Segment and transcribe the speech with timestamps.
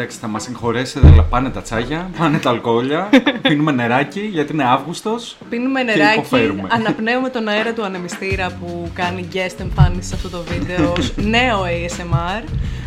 [0.00, 3.08] εντάξει, θα μας συγχωρέσετε, αλλά πάνε τα τσάγια, πάνε τα αλκοόλια,
[3.48, 5.36] πίνουμε νεράκι γιατί είναι Αύγουστος.
[5.50, 6.22] Πίνουμε νεράκι,
[6.68, 11.62] αναπνέουμε τον αέρα του ανεμιστήρα που κάνει guest εμφάνιση σε αυτό το βίντεο ως νέο
[11.62, 12.42] ASMR.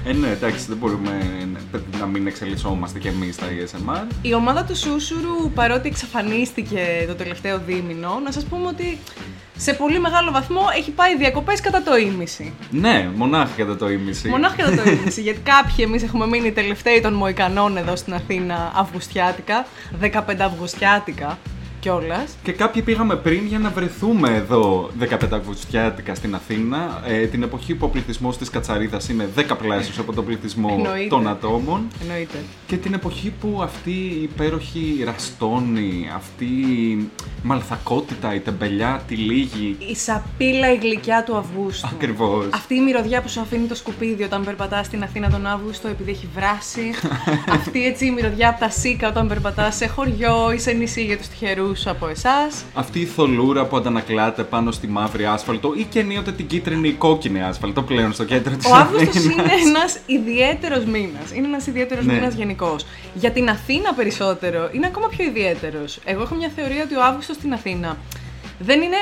[0.05, 1.11] Ε, ναι, εντάξει, δεν μπορούμε
[1.99, 4.11] να μην εξελισσόμαστε κι εμείς στα ASMR.
[4.21, 8.97] Η ομάδα του Σούσουρου, παρότι εξαφανίστηκε το τελευταίο δίμηνο, να σας πούμε ότι
[9.57, 12.53] σε πολύ μεγάλο βαθμό έχει πάει διακοπές κατά το ίμιση.
[12.71, 14.27] Ναι, μονάχα κατά το ίμιση.
[14.27, 15.21] Μονάχα κατά το ίμιση.
[15.27, 19.65] γιατί κάποιοι εμείς έχουμε μείνει τελευταίοι των Μοϊκανών εδώ στην Αθήνα Αυγουστιάτικα,
[20.01, 20.09] 15
[20.39, 21.37] Αυγουστιάτικα
[21.83, 22.37] κιόλας.
[22.43, 27.75] Και κάποιοι πήγαμε πριν για να βρεθούμε εδώ 15 Αυγουστιάτικα στην Αθήνα, ε, την εποχή
[27.75, 31.87] που ο πληθυσμός της Κατσαρίδας είναι 10 πλάσιος από τον πληθυσμό των ατόμων.
[32.01, 32.37] Εννοείται.
[32.67, 37.09] Και την εποχή που αυτή η υπέροχη ραστόνη, αυτή η
[37.43, 39.77] μαλθακότητα, η τεμπελιά, τη λίγη.
[39.91, 41.89] Η σαπίλα η γλυκιά του Αυγούστου.
[41.93, 42.45] Ακριβώς.
[42.53, 46.11] Αυτή η μυρωδιά που σου αφήνει το σκουπίδι όταν περπατάς στην Αθήνα τον Αύγουστο επειδή
[46.11, 46.91] έχει βράσει.
[47.59, 51.17] αυτή έτσι η μυρωδιά από τα σίκα όταν περπατάς σε χωριό ή σε νησί για
[51.17, 52.63] τους τυχερούς από εσάς.
[52.73, 56.91] Αυτή η θολούρα που αντανακλάται πάνω στη μαύρη άσφαλτο ή και ενίοτε την κίτρινη ή
[56.91, 61.31] κόκκινη άσφαλτο πλέον στο κέντρο της Ο Αύγουστος είναι ένας ιδιαίτερος μήνας.
[61.33, 62.13] Είναι ένας ιδιαίτερος ναι.
[62.13, 62.85] μήνας γενικώς.
[63.13, 65.99] Για την Αθήνα περισσότερο είναι ακόμα πιο ιδιαίτερος.
[66.05, 67.97] Εγώ έχω μια θεωρία ότι ο Αύγουστος στην Αθήνα
[68.59, 68.97] δεν είναι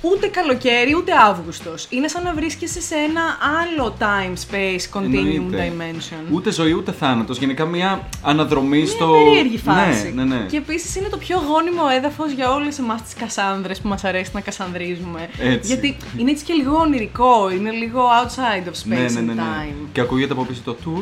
[0.00, 1.86] ούτε καλοκαίρι ούτε Αύγουστος.
[1.90, 3.22] Είναι σαν να βρίσκεσαι σε ένα
[3.60, 6.32] άλλο time space continuum dimension.
[6.32, 7.38] Ούτε ζωή ούτε θάνατος.
[7.38, 9.06] Γενικά μια αναδρομή μια στο.
[9.06, 10.12] Μια περίεργη φάση.
[10.14, 10.46] Ναι, ναι, ναι.
[10.46, 14.30] Και επίσης είναι το πιο γόνιμο έδαφος για όλες εμάς τις Κασάνδρες που μας αρέσει
[14.34, 15.28] να κασανδρίζουμε.
[15.38, 15.66] Έτσι.
[15.66, 19.38] Γιατί είναι έτσι και λίγο ονειρικό, είναι λίγο outside of space ναι, ναι, ναι, and
[19.38, 19.88] time.
[19.92, 20.92] Και ακούγεται από πίσω το του.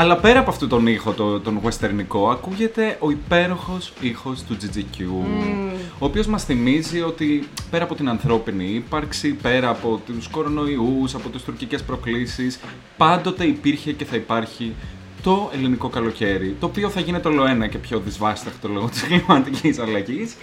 [0.00, 5.02] Αλλά πέρα από αυτόν τον ήχο, το, τον westernικό, ακούγεται ο υπέροχος ήχος του GGQ,
[5.02, 5.74] mm.
[5.98, 11.28] ο οποίος μας θυμίζει ότι πέρα από την ανθρώπινη ύπαρξη, πέρα από τους κορονοϊούς, από
[11.28, 12.60] τις τουρκικές προκλήσεις,
[12.96, 14.74] πάντοτε υπήρχε και θα υπάρχει
[15.22, 19.78] το ελληνικό καλοκαίρι, το οποίο θα γίνεται όλο ένα και πιο δυσβάσταχτο λόγω της κλιματικής
[19.78, 20.34] αλλαγής.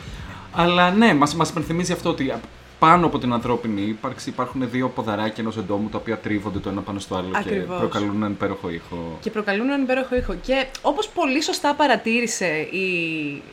[0.52, 2.34] Αλλά ναι, μας, μας υπενθυμίζει αυτό ότι
[2.80, 6.82] πάνω από την ανθρώπινη ύπαρξη υπάρχουν δύο ποδαράκια ενός εντόμου τα οποία τρίβονται το ένα
[6.82, 7.68] πάνω στο άλλο Ακριβώς.
[7.68, 9.18] και προκαλούν έναν υπέροχο ήχο.
[9.22, 10.36] Και προκαλούν έναν υπέροχο ήχο.
[10.42, 12.88] Και όπως πολύ σωστά παρατήρησε η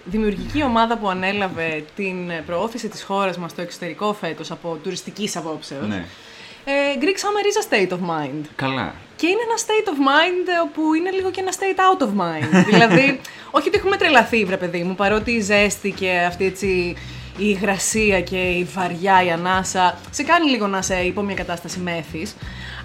[0.05, 5.89] δημιουργική ομάδα που ανέλαβε την προώθηση της χώρας μας στο εξωτερικό φέτος από τουριστικής απόψεως.
[5.89, 6.05] Ναι.
[6.65, 8.45] Ε, Greek Summer is a state of mind.
[8.57, 8.95] Καλά.
[9.17, 12.65] Και είναι ένα state of mind όπου είναι λίγο και ένα state out of mind.
[12.71, 13.21] δηλαδή,
[13.51, 16.97] όχι ότι έχουμε τρελαθεί, βρε παιδί μου, παρότι η ζέστη και αυτή έτσι
[17.37, 21.79] η υγρασία και η βαριά, η ανάσα, σε κάνει λίγο να σε υπό μια κατάσταση
[21.79, 22.37] μέθης.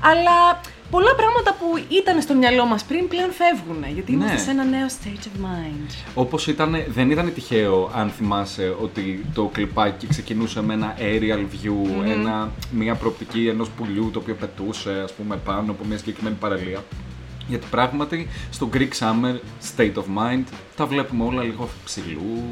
[0.02, 4.40] Αλλά πολλά πράγματα που ήταν στο μυαλό μας πριν πλέον φεύγουν, γιατί είμαστε ναι.
[4.40, 5.94] σε ένα νέο stage of mind.
[6.14, 12.06] Όπως ήταν, δεν ήταν τυχαίο, αν θυμάσαι, ότι το κλιπάκι ξεκινούσε με ένα aerial view,
[12.12, 16.84] ένα, μια προοπτική ενός πουλιού το οποίο πετούσε, ας πούμε, πάνω από μια συγκεκριμένη παραλία.
[17.50, 19.40] Γιατί πράγματι στο Greek Summer
[19.76, 20.44] State of Mind
[20.76, 22.44] τα βλέπουμε όλα λίγο ψηλού,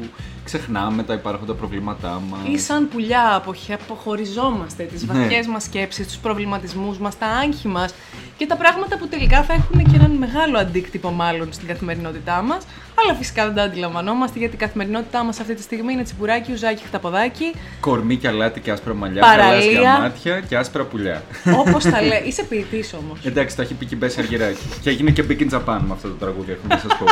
[0.44, 2.40] ξεχνάμε τα υπάρχοντα προβλήματά μας.
[2.48, 5.12] Ή σαν πουλιά αποχωριζόμαστε τις ναι.
[5.12, 7.94] βαθιές μας σκέψεις, τους προβληματισμούς μας, τα άγχη μας
[8.38, 12.64] και τα πράγματα που τελικά θα έχουν και έναν μεγάλο αντίκτυπο μάλλον στην καθημερινότητά μας.
[13.02, 16.82] Αλλά φυσικά δεν τα αντιλαμβανόμαστε γιατί η καθημερινότητά μας αυτή τη στιγμή είναι τσιμπουράκι, ουζάκι,
[16.84, 17.52] χταποδάκι.
[17.80, 19.98] Κορμί και αλάτι και άσπρα μαλλιά, Παραλία.
[19.98, 21.22] μάτια και άσπρα πουλιά.
[21.56, 22.22] Όπως τα λέει.
[22.28, 23.18] Είσαι ποιητής όμως.
[23.24, 24.66] Εντάξει, τα έχει πει και Μπέση Αργυράκη.
[24.80, 27.04] και έγινε και Big in Japan με αυτό το τραγούδι, έχω να σας πω.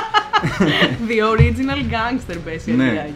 [1.08, 3.06] The original gangster, Μπέση ναι.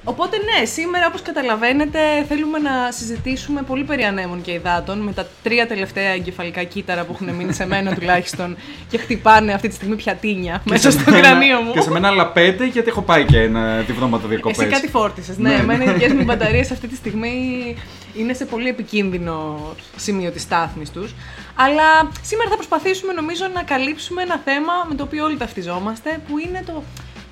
[0.00, 0.20] Αργυράκη.
[0.20, 5.26] Οπότε ναι, σήμερα όπως καταλαβαίνετε θέλουμε να συζητήσουμε πολύ περί ανέμων και υδάτων με τα
[5.42, 8.56] τρία τελευταία εγκεφαλικά κύτταρα που έχουν μείνει σε μένα τουλάχιστον
[8.88, 11.72] και χτυπάνε αυτή τη στιγμή πιατίνια μέσα στο κρανίο μου.
[11.72, 14.58] Και σε μένα άλλα πέντε γιατί έχω πάει και ένα τη βδόματα διακοπές.
[14.58, 15.48] Εσύ κάτι φόρτισες, ναι.
[15.48, 15.54] ναι.
[15.54, 17.76] Εμένα οι δικές μου μπαταρίες αυτή τη στιγμή
[18.14, 19.58] είναι σε πολύ επικίνδυνο
[19.96, 21.14] σημείο της στάθμης τους.
[21.54, 26.38] Αλλά σήμερα θα προσπαθήσουμε νομίζω να καλύψουμε ένα θέμα με το οποίο όλοι ταυτιζόμαστε που
[26.38, 26.82] είναι το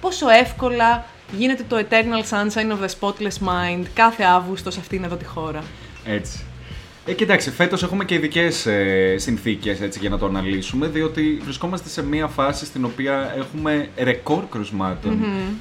[0.01, 1.05] πόσο εύκολα
[1.37, 5.63] γίνεται το Eternal Sunshine of the Spotless Mind κάθε Αύγουστος σε αυτήν εδώ τη χώρα.
[6.05, 6.43] Έτσι.
[7.05, 12.05] Ε, κοιτάξτε, φέτος έχουμε και ειδικές ε, συνθήκες για να το αναλύσουμε, διότι βρισκόμαστε σε
[12.05, 14.43] μια φάση στην οποία έχουμε ρεκόρ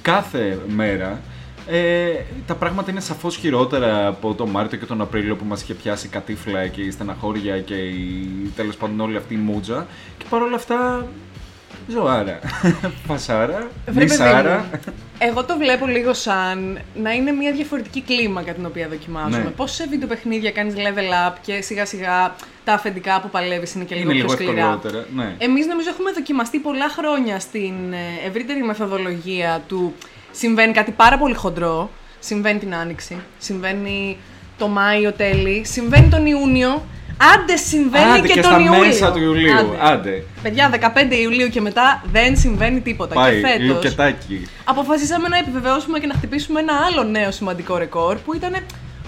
[0.01, 1.21] κάθε μέρα.
[1.69, 2.09] Ε,
[2.45, 6.07] τα πράγματα είναι σαφώς χειρότερα από τον Μάρτιο και τον Απρίλιο που μας είχε πιάσει
[6.07, 9.87] κατήφλα και η στεναχώρια και η, τέλος πάντων όλη αυτή η μούτζα
[10.17, 11.07] και παρόλα αυτά
[11.87, 12.39] Ζωάρα.
[13.07, 13.67] Φασάρα.
[13.93, 14.65] Μισάρα.
[15.19, 19.43] Εγώ το βλέπω λίγο σαν να είναι μια διαφορετική κλίμακα την οποία δοκιμάζουμε.
[19.43, 19.49] Ναι.
[19.49, 23.95] Πώς σε βιντεοπαιχνίδια κάνεις level up και σιγά σιγά τα αφεντικά που παλεύεις είναι και
[23.95, 24.79] λίγο είναι πιο σκληρά.
[25.15, 25.35] Ναι.
[25.37, 29.93] Εμείς νομίζω έχουμε δοκιμαστεί πολλά χρόνια στην ε, ευρύτερη μεθοδολογία του
[30.31, 31.89] συμβαίνει κάτι πάρα πολύ χοντρό.
[32.19, 33.17] Συμβαίνει την άνοιξη.
[33.37, 34.17] Συμβαίνει
[34.57, 36.85] το Μάιο τέλει, συμβαίνει τον Ιούνιο.
[37.33, 38.85] Άντε συμβαίνει Άντε και, και τον στα Ιούλιο.
[38.85, 39.75] μέσα του Ιουλίου.
[39.81, 40.23] Άντε.
[40.43, 40.79] Παιδιά, 15
[41.21, 43.13] Ιουλίου και μετά δεν συμβαίνει τίποτα.
[43.13, 44.47] Πάει, και φέτος λουκετάκι.
[44.63, 48.55] αποφασίσαμε να επιβεβαιώσουμε και να χτυπήσουμε ένα άλλο νέο σημαντικό ρεκόρ που ήταν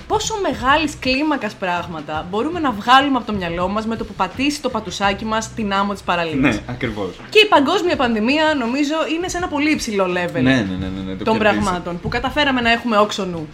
[0.08, 4.62] πόσο μεγάλης κλίμακας πράγματα μπορούμε να βγάλουμε από το μυαλό μας με το που πατήσει
[4.62, 6.56] το πατουσάκι μας την άμμο της παραλίας.
[6.56, 7.20] Ναι, ακριβώς.
[7.30, 11.02] Και η παγκόσμια πανδημία νομίζω είναι σε ένα πολύ υψηλό level Ναι, ναι, ναι, ναι,
[11.06, 11.64] ναι, το των κερδίζεις.
[11.64, 13.48] πραγμάτων που καταφέραμε να έχουμε όξο νου.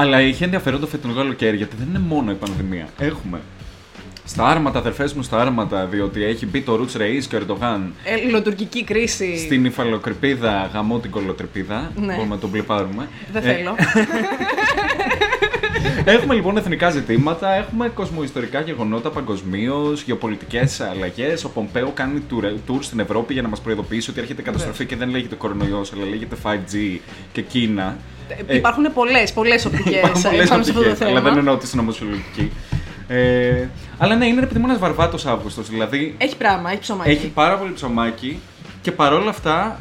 [0.00, 2.88] Αλλά είχε ενδιαφέρον το φετινό καλοκαίρι γιατί δεν είναι μόνο η πανδημία.
[2.98, 3.40] Έχουμε
[4.24, 7.92] στα άρματα, αδερφές μου στα άρματα, διότι έχει μπει το Roots Reis και ο Ερντογάν
[8.04, 9.38] Ελληνοτουρκική κρίση.
[9.38, 11.92] στην υφαλοκρηπίδα γαμό την κολοτρυπίδα.
[11.96, 12.14] Ναι.
[12.14, 13.08] Μπορούμε να τον πλεπάρουμε.
[13.32, 13.74] Δεν Ε, θέλω.
[16.04, 21.44] Έχουμε λοιπόν εθνικά ζητήματα, έχουμε κοσμοϊστορικά γεγονότα παγκοσμίως, γεωπολιτικές αλλαγές.
[21.44, 22.22] Ο Πομπέο κάνει
[22.66, 26.04] tour στην Ευρώπη για να μας προειδοποιήσει ότι έρχεται καταστροφή και δεν λέγεται κορονοϊός, αλλά
[26.04, 26.98] λέγεται 5G
[27.32, 27.96] και Κίνα.
[28.46, 31.28] Ε, Υπάρχουν πολλές, πολλές οπτικές Υπάρχουν πολλές πάνω σε αυτό το οπτικέ, αλλά θέμα.
[31.30, 32.52] δεν εννοώ τη συνωμοσιολογική.
[33.08, 35.68] Ε, αλλά ναι, είναι επειδή ένα βαρβάτος Αύγουστος.
[35.68, 37.10] Δηλαδή Έχει πράγμα, έχει ψωμάκι.
[37.10, 38.40] έχει πάρα πολύ ψωμάκι
[38.82, 39.80] και παρόλα αυτά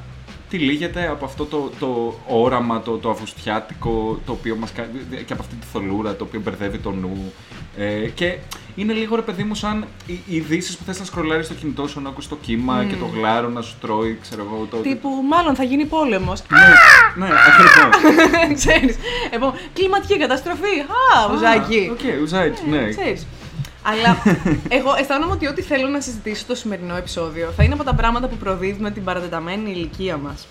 [0.50, 4.90] τυλίγεται από αυτό το, το όραμα, το, το αυγουστιάτικο, το οποίο μας κάνει,
[5.26, 7.34] και από αυτή τη θολούρα, το οποίο μπερδεύει το νου.
[7.78, 8.38] Ε, και
[8.78, 11.88] είναι λίγο ρε παιδί μου σαν οι οι ειδήσεις που θες να σκρολάρεις στο κινητό
[11.88, 14.68] σου να ακούς το κύμα και το γλάρο να σου τρώει, ξέρω εγώ.
[14.70, 14.78] Το...
[14.78, 16.44] Τύπου, μάλλον θα γίνει πόλεμος.
[16.50, 18.56] Ναι, ναι, ακριβώς.
[18.62, 18.96] Ξέρεις.
[19.32, 20.80] Λοιπόν, κλιματική καταστροφή.
[21.16, 21.90] Α, ουζάκι.
[21.92, 22.90] Οκ, ουζάκι, ναι.
[22.90, 23.28] Ξέρεις.
[23.82, 24.18] Αλλά
[24.68, 28.28] εγώ αισθάνομαι ότι ό,τι θέλω να συζητήσω στο σημερινό επεισόδιο θα είναι από τα πράγματα
[28.28, 30.48] που προδίδουν την παρατεταμένη ηλικία μας.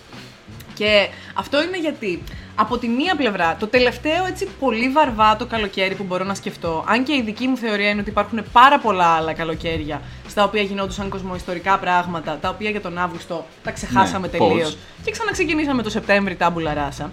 [0.75, 2.23] Και αυτό είναι γιατί
[2.59, 7.05] από τη μία πλευρά, το τελευταίο έτσι πολύ βαρβάτο καλοκαίρι που μπορώ να σκεφτώ, αν
[7.05, 11.09] και η δική μου θεωρία είναι ότι υπάρχουν πάρα πολλά άλλα καλοκαίρια στα οποία γινόντουσαν
[11.09, 14.63] κοσμοϊστορικά πράγματα, τα οποία για τον Αύγουστο τα ξεχάσαμε Ναι, τελείως.
[14.63, 14.77] πώς.
[15.05, 17.11] Και ξαναξεκινήσαμε το Σεπτέμβρη τάμπουλα ράσα.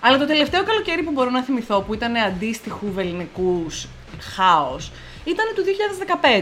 [0.00, 3.86] Αλλά το τελευταίο καλοκαίρι που μπορώ να θυμηθώ που ήταν αντίστοιχου βεληνικούς
[4.20, 4.90] χάος
[5.24, 5.62] ήταν το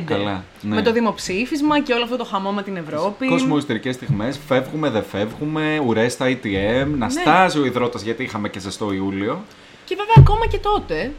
[0.01, 0.05] 2015.
[0.05, 0.75] Καλά, ναι.
[0.75, 3.27] Με το δημοψήφισμα και όλο αυτό το χαμό με την Ευρώπη.
[3.27, 7.11] Κοσμοϊστερικές στιγμές, φεύγουμε, δεν φεύγουμε, ουρές στα ATM, να Ναι.
[7.11, 9.45] στάζει ο υδρότας γιατί είχαμε και ζεστό Ιούλιο.
[9.85, 11.13] Και βέβαια ακόμα και τότε,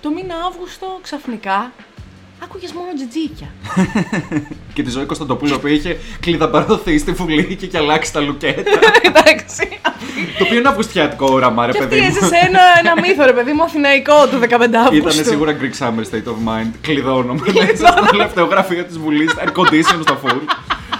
[0.00, 1.72] το μήνα Αύγουστο ξαφνικά
[2.44, 3.48] άκουγες μόνο τζιτζίκια.
[4.74, 8.62] Και τη ζωή Κωνσταντοπούλου που είχε κλειδαμπαρωθεί στη βουλή και είχε αλλάξει τα λουκέτα.
[9.08, 9.68] Εντάξει.
[10.38, 12.06] το οποίο είναι αυγουστιάτικο όραμα, ρε και αυτή παιδί μου.
[12.08, 14.52] έζησε ένα, ένα μύθο, ρε παιδί μου, αθηναϊκό του 15
[14.86, 14.96] Αύγουστου.
[14.96, 16.70] Ήταν σίγουρα Greek Summer State of Mind.
[16.80, 20.40] Κλειδώνομαι μέσα στο τελευταίο γραφείο της Βουλής, air condition στο full.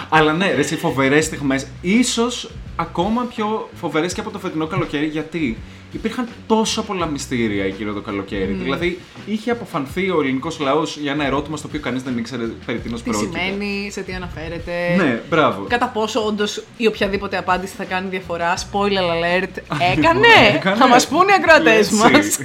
[0.09, 1.67] Αλλά ναι, ρε, εσύ φοβερές στιγμές.
[1.81, 5.59] ίσως ακόμα πιο φοβερές και από το φετινό καλοκαίρι, γιατί
[5.93, 8.53] υπήρχαν τόσα πολλά μυστήρια εκείνο το καλοκαίρι.
[8.53, 12.79] Δηλαδή, είχε αποφανθεί ο ελληνικός λαός για ένα ερώτημα στο οποίο κανείς δεν ήξερε περί
[12.79, 13.39] τίνος Τι πρόκειται.
[13.39, 14.73] σημαίνει, σε τι αναφέρεται.
[14.97, 15.65] Ναι, μπράβο.
[15.69, 18.57] Κατά πόσο όντως η οποιαδήποτε απάντηση θα κάνει διαφορά.
[18.57, 19.63] Spoiler alert.
[19.93, 20.27] Έκανε!
[20.55, 20.77] Έκανε.
[20.77, 21.95] Θα μας πούνε οι ακροατές Έτσι.
[21.95, 22.39] μας.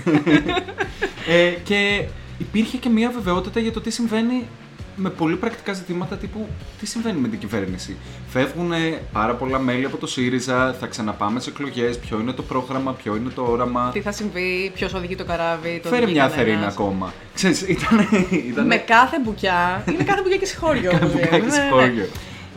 [1.36, 2.06] ε, και
[2.38, 4.48] υπήρχε και μια βεβαιότητα για το τι συμβαίνει
[4.96, 6.48] με πολύ πρακτικά ζητήματα τύπου
[6.80, 7.98] τι συμβαίνει με την κυβέρνηση;
[8.30, 8.72] Φεύγουν
[9.12, 13.16] πάρα πολλά μέλη από το ΣΥΡΙΖΑ, θα ξαναπάμε σε εκλογές, ποιο είναι το πρόγραμμα, ποιο
[13.16, 13.90] είναι το όραμα.
[13.94, 15.80] Τι θα συμβεί, ποιος οδηγεί το καράβι.
[15.84, 16.46] Το Φέρε οδηγεί μια κανένας.
[16.46, 17.14] θερήνα ακόμα.
[17.34, 18.08] Ξέρεις, ήταν.
[18.50, 19.84] ήταν Με κάθε μπουκιά.
[19.88, 20.92] είναι κάθε μπουκιά και συγχώριο.
[20.92, 21.26] Κάθε όπως λέμε.
[21.26, 21.66] μπουκάκι Ναι, ναι.
[21.68, 22.08] σχόλιο.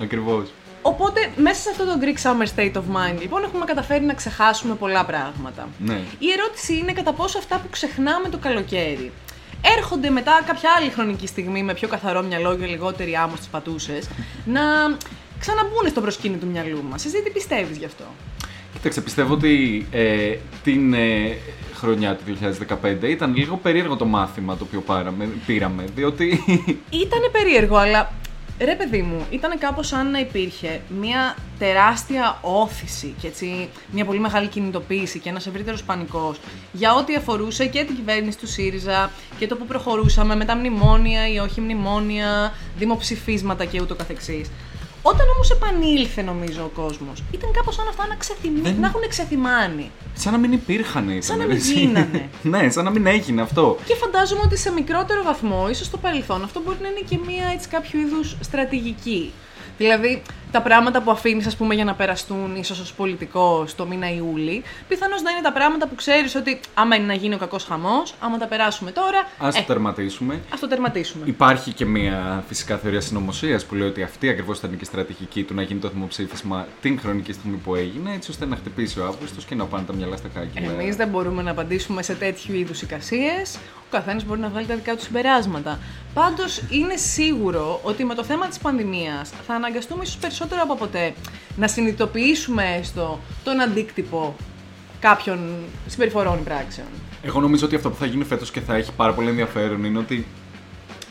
[0.03, 0.53] Ακριβώς.
[0.83, 4.75] Οπότε, μέσα σε αυτό το Greek Summer State of Mind, λοιπόν, έχουμε καταφέρει να ξεχάσουμε
[4.75, 5.69] πολλά πράγματα.
[5.79, 6.01] Ναι.
[6.19, 9.13] Η ερώτηση είναι κατά πόσο αυτά που ξεχνάμε το καλοκαίρι
[9.77, 14.09] έρχονται μετά κάποια άλλη χρονική στιγμή με πιο καθαρό μυαλό και λιγότερη άμμο στις πατούσες
[14.45, 14.63] να
[15.39, 17.05] ξαναμπούν στο προσκήνιο του μυαλού μας.
[17.05, 18.05] Εσύ τι πιστεύεις γι' αυτό;
[18.73, 21.37] Κοίταξε, πιστεύω ότι ε, την ε,
[21.75, 22.23] χρονιά του
[23.03, 26.45] 2015 ήταν λίγο περίεργο το μάθημα το οποίο πάραμε, πήραμε, διότι
[26.91, 28.13] Ήτανε περίεργο, αλλά
[28.59, 34.19] ρε παιδί μου, ήταν κάπως σαν να υπήρχε μια τεράστια όθηση και έτσι μια πολύ
[34.19, 36.39] μεγάλη κινητοποίηση και ένας ευρύτερος πανικός
[36.73, 41.29] για ό,τι αφορούσε και την κυβέρνηση του ΣΥΡΙΖΑ και το που προχωρούσαμε με τα μνημόνια
[41.29, 44.51] ή όχι μνημόνια, δημοψηφίσματα και ούτω καθεξής.
[45.11, 48.63] Όταν όμως επανήλθε νομίζω ο κόσμος, ήταν κάπως σαν αυτά να, ξεθυμ...
[48.63, 49.91] Δεν- να έχουν ξεθυμάνει.
[50.15, 51.73] σαν να μην υπήρχαν ήταν, Σαν να ρε, μην εσύ.
[51.73, 52.29] γίνανε.
[52.53, 53.77] ναι, σαν να μην έγινε αυτό.
[53.85, 57.47] Και φαντάζομαι ότι σε μικρότερο βαθμό, ίσως στο παρελθόν, αυτό μπορεί να είναι και μία
[57.55, 59.33] έτσι κάποιο είδους στρατηγική.
[59.79, 60.23] Δηλαδή,
[60.53, 64.63] τα πράγματα που αφήνεις, ας πούμε, για να περαστούν ίσως ως πολιτικό το μήνα Ιούλη,
[64.89, 68.15] πιθανώς να είναι τα πράγματα που ξέρεις ότι άμα είναι να γίνει ο κακός χαμός,
[68.21, 70.41] άμα τα περάσουμε τώρα, Α το ε, τερματίσουμε.
[70.53, 71.25] ας το τερματίσουμε.
[71.27, 75.43] Υπάρχει και μια φυσικά θεωρία συνωμοσίας που λέει ότι αυτή ακριβώς ήταν και η στρατηγική
[75.43, 79.05] του να γίνει το δημοψήφισμα την χρονική στιγμή που έγινε, έτσι ώστε να χτυπήσει ο
[79.07, 80.71] Αύγουστος και να πάνε τα μυαλά στα χάκια.
[80.71, 83.59] Εμείς δεν μπορούμε να απαντήσουμε σε τέτοιου είδους εικασίες.
[83.77, 85.79] Ο καθένας μπορεί να βγάλει τα δικά του συμπεράσματα.
[86.15, 91.15] Πάντως, είναι σίγουρο ότι με το θέμα της πανδημίας θα αναγκαστούμε ίσως περισσότερο από ποτέ
[91.57, 94.37] να συνειδητοποιήσουμε έστω τον αντίκτυπο
[95.01, 95.39] κάποιων
[95.87, 96.87] συμπεριφορών ή πράξεων.
[97.23, 99.99] Εγώ νομίζω ότι αυτό που θα γίνει φέτος και θα έχει πάρα πολύ ενδιαφέρον είναι
[99.99, 100.27] ότι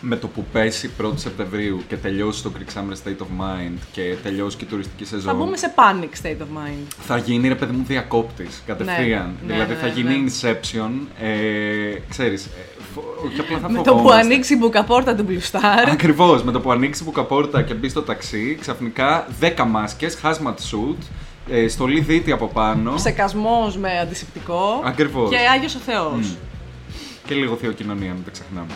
[0.02, 4.16] με το που πέσει 1η Σεπτεμβρίου και τελειώσει το Greek Summer State of Mind και
[4.24, 5.32] τελειώσει και η τουριστική σεζόν.
[5.32, 6.88] Θα μπούμε σε panic state of mind.
[7.00, 9.34] Θα γίνει ρε παιδί μου διακόπτης κατευθείαν.
[9.48, 10.32] Ναι, δηλαδή ναι, θα ναι, γίνει ναι.
[10.32, 10.92] Inception.
[11.22, 12.50] Ε, ξέρεις, ε,
[12.96, 14.22] φο- όχι απλά θα Με το που φοβόμαστε.
[14.22, 15.90] ανοίξει η μπουκαπόρτα του Blue Star.
[15.92, 16.44] Ακριβώς.
[16.44, 20.98] Με το που ανοίξει η μπουκαπόρτα και μπει στο ταξί, ξαφνικά 10 μάσκες, hazmat suit,
[21.50, 22.94] ε, στολή δίτη από πάνω.
[22.94, 24.82] Ψεκασμός με αντισηπτικό.
[24.86, 25.30] Ακριβώς.
[25.30, 26.14] Και Άγιος ο Θεός.
[26.28, 26.36] Μμ.
[27.28, 28.68] Και λίγο θεοκοινωνία, μην τα ξεχνάμε.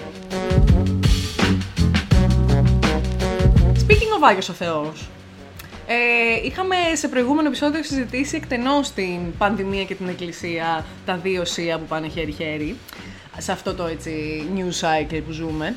[4.20, 5.10] Speaking of Άγιος ο Θεός,
[5.88, 11.78] ε, είχαμε σε προηγούμενο επεισόδιο συζητήσει εκτενώς την πανδημία και την εκκλησία, τα δύο σία
[11.78, 12.78] που πάνε χέρι-χέρι,
[13.38, 15.76] σε αυτό το έτσι news cycle που ζούμε.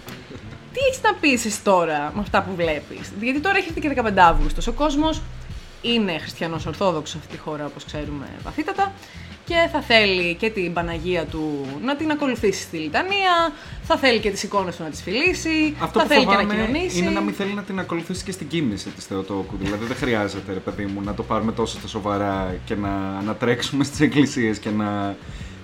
[0.73, 3.89] Τι έχεις να πεις εσύ τώρα με αυτά που βλέπεις, γιατί τώρα έχει έρθει και
[3.89, 5.23] 15 Αύγουστος, ο κόσμος
[5.83, 8.93] είναι χριστιανός ορθόδοξος σε αυτή τη χώρα όπως ξέρουμε βαθύτατα
[9.53, 14.31] και θα θέλει και την Παναγία του να την ακολουθήσει στη λιτανία, θα θέλει και
[14.31, 16.99] τις εικόνες του να τις φιλήσει, Αυτό θα που θέλει και να φοβάμαι κοινωνήσει.
[16.99, 19.57] είναι να μην θέλει να την ακολουθήσει και στην κίνηση της Θεοτόκου.
[19.61, 23.35] Δηλαδή δεν χρειάζεται, ρε παιδί μου, να το πάρουμε τόσο στα σοβαρά και να, να
[23.35, 25.17] τρέξουμε στις εκκλησίες και να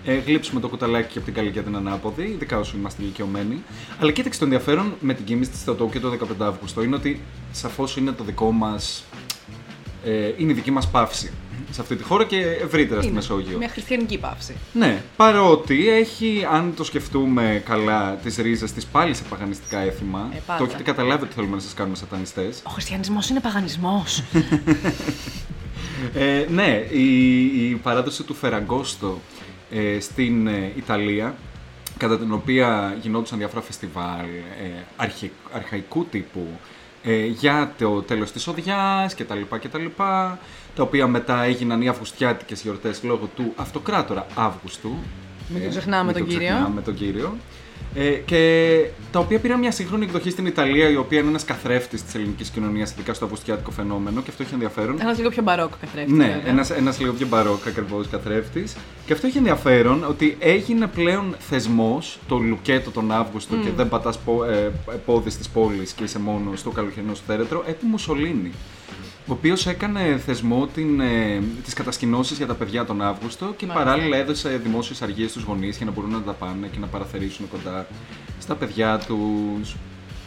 [0.05, 3.63] ε, γλύψουμε το κουταλάκι και από την καλή και την ανάποδη, ειδικά όσο είμαστε ηλικιωμένοι.
[4.01, 7.21] Αλλά κοίταξε το ενδιαφέρον με την κίνηση της Θεοτόκου και το 15 Αύγουστο είναι ότι
[7.53, 9.05] σαφώς είναι το δικό μας.
[10.05, 11.33] Ε, είναι η δική μας παύση
[11.71, 13.59] σε αυτή τη χώρα και ευρύτερα στη Είναι Μεσόγειο.
[13.59, 14.55] Μια χριστιανική παύση.
[14.73, 20.29] Ναι, παρότι έχει, αν το σκεφτούμε καλά, τις ρίζες της πάλι σε παγανιστικά έθιμα.
[20.35, 20.59] Ε, πάντα.
[20.59, 22.63] το έχετε καταλάβει ότι θέλουμε να σας κάνουμε σατανιστές.
[22.65, 24.23] Ο χριστιανισμός είναι παγανισμός.
[26.15, 29.21] Ε, ναι, η, η παράδοση του Φεραγκόστο
[29.71, 31.35] ε, στην ε, Ιταλία,
[31.97, 34.25] κατά την οποία γινόντουσαν διάφορα φεστιβάλ
[34.63, 36.47] ε, αρχι- αρχαϊκού τύπου
[37.03, 40.39] ε, για το τέλος της οδιάς και τα λοιπά και τα λοιπά,
[40.79, 44.89] τα οποία μετά έγιναν οι αυγουστιάτικες γιορτές λόγω του αυτοκράτορα Αύγουστου.
[45.49, 46.49] Μην τον Ε, ξεχνάμε μην τον κύριο.
[46.49, 47.37] ξεχνάμε τον κύριο.
[47.95, 52.03] Ε, και τα οποία πήραν μια σύγχρονη εκδοχή στην Ιταλία, η οποία είναι ένας καθρέφτης
[52.03, 55.01] της ελληνικής κοινωνίας, ειδικά στο αυγουστιάτικο φαινόμενο, και αυτό έχει ενδιαφέρον.
[55.01, 56.15] Ένας λίγο πιο μπαρόκο καθρέφτης.
[56.17, 56.51] Ναι, βέβαια.
[56.51, 58.77] ένας, ένας λίγο πιο μπαρόκ ακριβώς καθρέφτης.
[59.07, 64.17] Και αυτό έχει ενδιαφέρον ότι έγινε πλέον θεσμός το Λουκέτο τον Αύγουστο και δεν πατάς
[64.51, 64.69] ε,
[65.07, 68.53] πόδι τη πόλη και είσαι μόνος στο καλοκαιρινό σου θέρετρο, επί Μουσολίνη.
[69.29, 73.85] Ο οποίος έκανε θεσμό την, ε, τις κατασκηνώσεις για τα παιδιά τον Αύγουστο και Μάλιστα.
[73.91, 77.49] παράλληλα έδωσε δημόσιες αργίες στους γονείς για να μπορούν να τα πάνε και να παραθερήσουν
[77.49, 77.87] κοντά
[78.41, 79.77] στα παιδιά τους.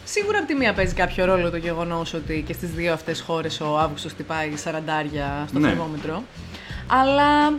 [0.04, 3.60] Σίγουρα από τη μία παίζει κάποιο ρόλο το γεγονός ότι και στις δύο αυτές χώρες
[3.60, 5.68] ο Αύγουστος χτυπάει 40 στο Ναι.
[5.68, 6.22] θερμόμετρο.
[6.86, 7.52] Αλλά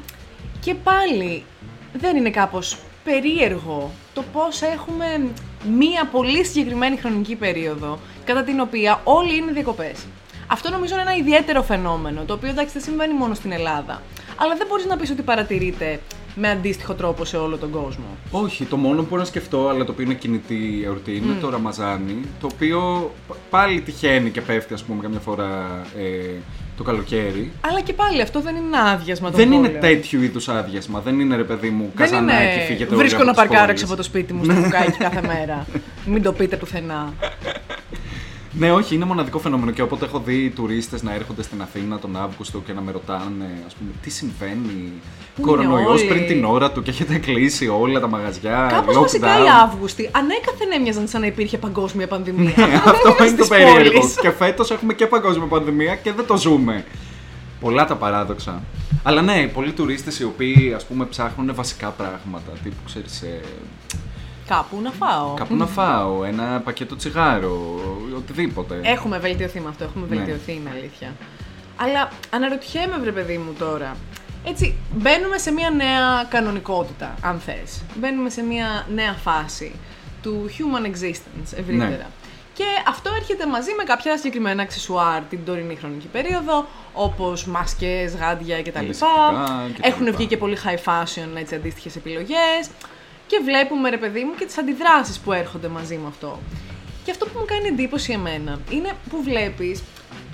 [0.59, 1.43] και πάλι
[1.93, 5.05] δεν είναι κάπως περίεργο το πώς έχουμε
[5.77, 10.00] μία πολύ συγκεκριμένη χρονική περίοδο κατά την οποία όλοι είναι διακοπές.
[10.53, 14.01] Αυτό νομίζω είναι ένα ιδιαίτερο φαινόμενο, το οποίο εντάξει δεν συμβαίνει μόνο στην Ελλάδα.
[14.36, 16.00] Αλλά δεν μπορείς να πεις ότι παρατηρείται
[16.36, 18.05] με αντίστοιχο τρόπο σε όλο τον κόσμο.
[18.31, 21.50] Όχι, το μόνο που μπορώ να σκεφτώ, αλλά το οποίο είναι κινητή εορτή, είναι το
[21.50, 26.29] Ραμαζάνι, το οποίο π- πάλι τυχαίνει και πέφτει, ας πούμε, καμιά φορά ε,
[26.77, 27.51] το καλοκαίρι.
[27.67, 29.81] Αλλά και πάλι αυτό δεν είναι ένα άδειασμα των δεν είναι πόλεων.
[29.81, 31.00] τέτοιου είδους άδειασμα.
[31.00, 33.65] Δεν είναι ρε παιδί μου, Δεν καζανάκι, είναι φύγετε όλοι βρίσκω από να τις παρκάρω
[33.65, 33.81] πόλεις.
[33.81, 35.65] έξω από το σπίτι μου στο μπουκάκι κάθε μέρα.
[36.05, 37.13] Μην το πείτε πουθενά.
[38.57, 42.17] Ναι, όχι, είναι μοναδικό φαινόμενο και όποτε έχω δει τουρίστες να έρχονται στην Αθήνα τον
[42.17, 44.91] Αύγουστο και να με ρωτάνε, ας πούμε, τι συμβαίνει.
[45.36, 48.67] Πού είναι Κορονοϊός όλοι; πριν την ώρα του και έχετε κλείσει όλα τα μαγαζιά.
[48.72, 49.01] Κάπως lockdown.
[49.01, 52.53] βασικά οι Αύγουστοι ανέκαθεν έμοιαζαν σαν να υπήρχε παγκόσμια πανδημία.
[52.57, 54.00] Ναι, αυτός είναι το Στις περίεργο.
[54.00, 54.15] πόλεις.
[54.22, 56.86] Και φέτος έχουμε και παγκόσμια πανδημία και δεν το ζούμε.
[57.60, 58.63] Πολλά τα παράδοξα.
[59.03, 62.51] Αλλά ναι, πολλοί τουρίστες οι οποίοι ας πούμε ψάχνουν βασικά πράγματα.
[62.63, 63.24] Τύπου ξέρεις.
[64.47, 65.33] Κάπου να φάω.
[65.33, 67.79] κάπου να φάω, ένα πακέτο τσιγάρο,
[68.17, 68.79] οτιδήποτε.
[68.83, 70.15] Έχουμε βελτιωθεί με αυτό, έχουμε Ναι.
[70.15, 71.13] βελτιωθεί, είναι αλήθεια.
[71.75, 73.95] Αλλά αναρωτιέμαι, βρε παιδί μου τώρα.
[74.45, 77.81] Έτσι, μπαίνουμε σε μια νέα κανονικότητα, αν θες.
[77.95, 79.75] Μπαίνουμε σε μια νέα φάση
[80.21, 81.89] του human existence ευρύτερα.
[81.89, 82.05] Ναι.
[82.53, 88.62] Και αυτό έρχεται μαζί με κάποια συγκεκριμένα αξισουάρ την τωρινή χρονική περίοδο, όπως μάσκες, γάντια
[88.62, 88.79] κτλ.
[88.79, 89.09] Λυσιπτικά
[89.73, 89.88] κτλ.
[89.88, 92.69] Έχουν βγει και πολύ high fashion, έτσι, αντίστοιχες επιλογές.
[93.34, 96.40] Και βλέπουμε, ρε παιδί μου, και τις αντιδράσεις που έρχονται μαζί με αυτό.
[97.04, 99.84] Και αυτό που μου κάνει εντύπωση εμένα είναι που βλέπεις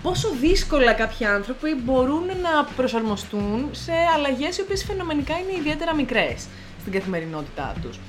[0.02, 6.48] πόσο δύσκολα κάποιοι άνθρωποι μπορούν να προσαρμοστούν σε αλλαγές οι οποίες φαινομενικά είναι ιδιαίτερα μικρές
[6.80, 8.00] στην καθημερινότητά τους.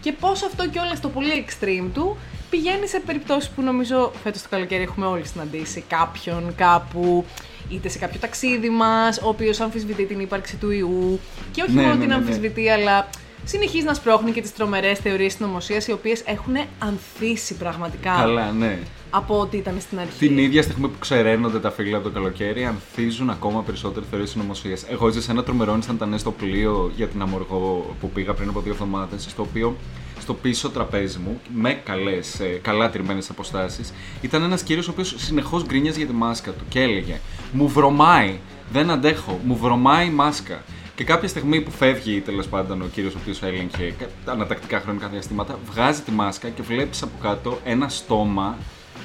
[0.00, 2.16] Και πόσο αυτό και όλα στο πολύ extreme του
[2.50, 7.24] πηγαίνει σε περιπτώσεις που νομίζω φέτος το καλοκαίρι έχουμε όλοι συναντήσει κάποιον κάπου
[7.68, 11.80] είτε σε κάποιο ταξίδι μας, ο οποίος αμφισβητεί την ύπαρξη του ιού και όχι Ναι,
[11.80, 12.20] μόνο ναι, την ναι, ναι.
[12.20, 13.08] αμφισβητεί αλλά
[13.44, 18.78] συνεχίζει να σπρώχνει και τις τρομερές θεωρίες συνωμοσίας οι οποίες έχουν ανθίσει πραγματικά Καλά, ναι.
[19.16, 20.18] Από ό,τι ήταν στην αρχή.
[20.18, 24.76] Την ίδια στιγμή που ξεραίνονται τα φύλλα από το καλοκαίρι, ανθίζουν ακόμα περισσότερο θεωρίες συνωμοσία.
[24.88, 28.72] Εγώ ζήσα ένα τρομερό ήταν στο πλοίο για την Αμοργό που πήγα πριν από δύο
[28.72, 29.76] εβδομάδες, στο οποίο
[30.20, 35.14] στο πίσω τραπέζι μου, με καλές, ε, καλά τηρημένες αποστάσεις, ήταν ένας κύριος ο οποίος
[35.16, 37.20] συνεχώς γκρίνιαζε για τη μάσκα του και έλεγε
[37.52, 38.38] Μου βρωμάει,
[38.72, 40.62] δεν αντέχω, μου βρωμάει η μάσκα.
[40.94, 43.94] Και κάποια στιγμή που φεύγει τέλος πάντων ο κύριος ο οποίος έλεγχε
[44.24, 48.56] ανατακτικά χρονικά διαστήματα, βγάζει τη μάσκα και βλέπεις από κάτω ένα στόμα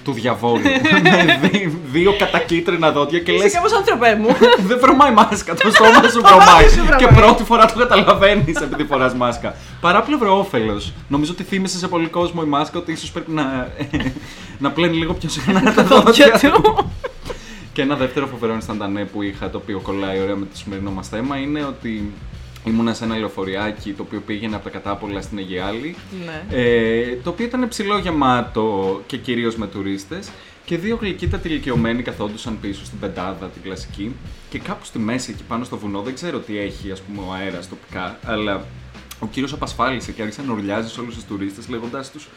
[0.04, 0.62] του διαβόλου.
[1.42, 3.46] με δύο κατακίτρινα δόντια και λες.
[3.46, 4.36] Είσαι κάπως άνθρωπέ μου.
[4.68, 6.96] Δεν βρωμάει μάσκα, το στόμα σου βρωμάει.
[6.98, 9.56] και πρώτη φορά το καταλαβαίνεις επειδή φοράς μάσκα.
[9.82, 10.94] Παράπλευρο όφελος.
[11.08, 13.68] Νομίζω ότι θύμισε σε πολύ κόσμο η μάσκα ότι ίσως πρέπει να,
[14.58, 16.92] να πλένει λίγο πιο συχνά τα δόντια του.
[17.74, 21.08] Και ένα δεύτερο φοβερό ενσταντανέ που είχα, το οποίο κολλάει ωραία με το σημερινό μας
[21.08, 22.14] θέμα, είναι ότι
[22.64, 25.96] Ήμουνα σε ένα λεωφοριάκι το οποίο πήγαινε από τα Κατάπολα στην Αιγιάλη.
[26.26, 26.58] Ναι.
[26.58, 30.30] Ε, το οποίο ήταν ψηλό γεμάτο και κυρίως με τουρίστες.
[30.66, 34.16] Και δύο γλυκύτατοι ηλικιωμένοι καθόντουσαν πίσω στην πεντάδα, την κλασική.
[34.50, 37.34] Και κάπου στη μέση, εκεί πάνω στο βουνό, δεν ξέρω τι έχει ας πούμε, ο
[37.34, 38.66] αέρας τοπικά, αλλά
[39.20, 42.28] ο κύριος απασφάλισε και άρχισε να ουρλιάζει σε όλους τους τουρίστες λέγοντάς τους: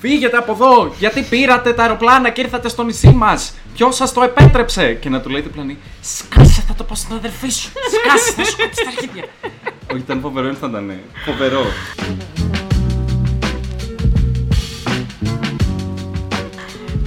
[0.00, 0.94] Φύγετε από εδώ!
[0.98, 3.54] Γιατί πήρατε τα αεροπλάνα και ήρθατε στο νησί μας!
[3.74, 4.94] Ποιος σας το επέτρεψε!
[4.94, 7.70] Και να του λέει διπλανή: Σκάσε, θα το πω στην αδερφή σου!
[7.92, 9.24] Σκάσε, θα σου κόψει τα αρχίδια!
[9.92, 10.98] Όχι, ήταν φοβερό, ήταν ναι.
[11.24, 11.64] Φοβερό.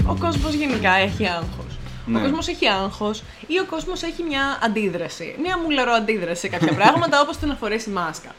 [0.08, 1.80] Ο κόσμος γενικά έχει άγχος.
[2.06, 2.18] Ναι.
[2.18, 5.36] Ο κόσμος έχει άγχος ή ο κόσμος έχει μια αντίδραση.
[5.42, 8.30] Μια μουλαρό αντίδραση σε κάποια πράγματα, όπως το να φορέσει μάσκα.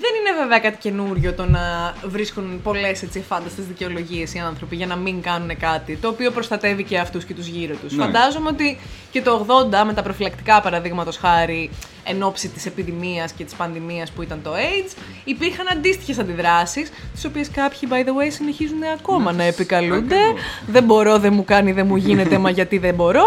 [0.00, 4.96] Δεν είναι βέβαια κάτι καινούριο το να βρίσκουν πολλές φάνταστε δικαιολογίες οι άνθρωποι για να
[4.96, 7.92] μην κάνουν κάτι, το οποίο προστατεύει και αυτούς και τους γύρω τους.
[7.92, 8.04] Ναι.
[8.04, 8.78] Φαντάζομαι ότι
[9.10, 11.70] και το 80 με τα προφυλακτικά παραδείγματος χάρη
[12.04, 17.24] εν ώψη της επιδημίας και της πανδημίας που ήταν το AIDS, υπήρχαν αντίστοιχες αντιδράσεις, τις
[17.24, 20.16] οποίες κάποιοι, by the way, συνεχίζουν ακόμα να επικαλούνται.
[20.16, 20.42] Ακριβώς.
[20.66, 23.24] Δεν μπορώ, δεν μου κάνει, δεν μου γίνεται, μα γιατί δεν μπορώ.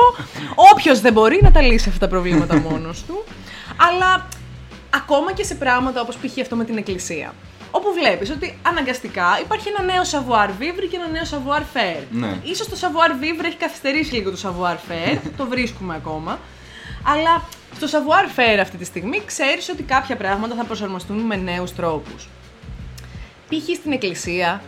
[0.74, 3.24] Όποιος δεν μπορεί να τα λύσει αυτά τα προβλήματα μόνος του.
[3.90, 4.28] Αλλά
[4.96, 6.40] ακόμα και σε πράγματα όπως π.χ.
[6.42, 7.34] αυτό με την εκκλησία.
[7.72, 12.04] Όπου βλέπεις ότι αναγκαστικά υπάρχει ένα νέο savoir vivre και ένα νέο savoir faire.
[12.12, 12.40] Ναι.
[12.44, 16.40] Ίσως το savoir vivre έχει καθυστερήσει λίγο το savoir faire, το βρίσκουμε ακόμα.
[17.04, 17.44] Αλλά
[17.76, 22.30] στο savoir faire αυτή τη στιγμή ξέρεις ότι κάποια πράγματα θα προσαρμοστούν με νέους τρόπους.
[23.50, 23.76] Π.χ.
[23.76, 24.62] στην εκκλησία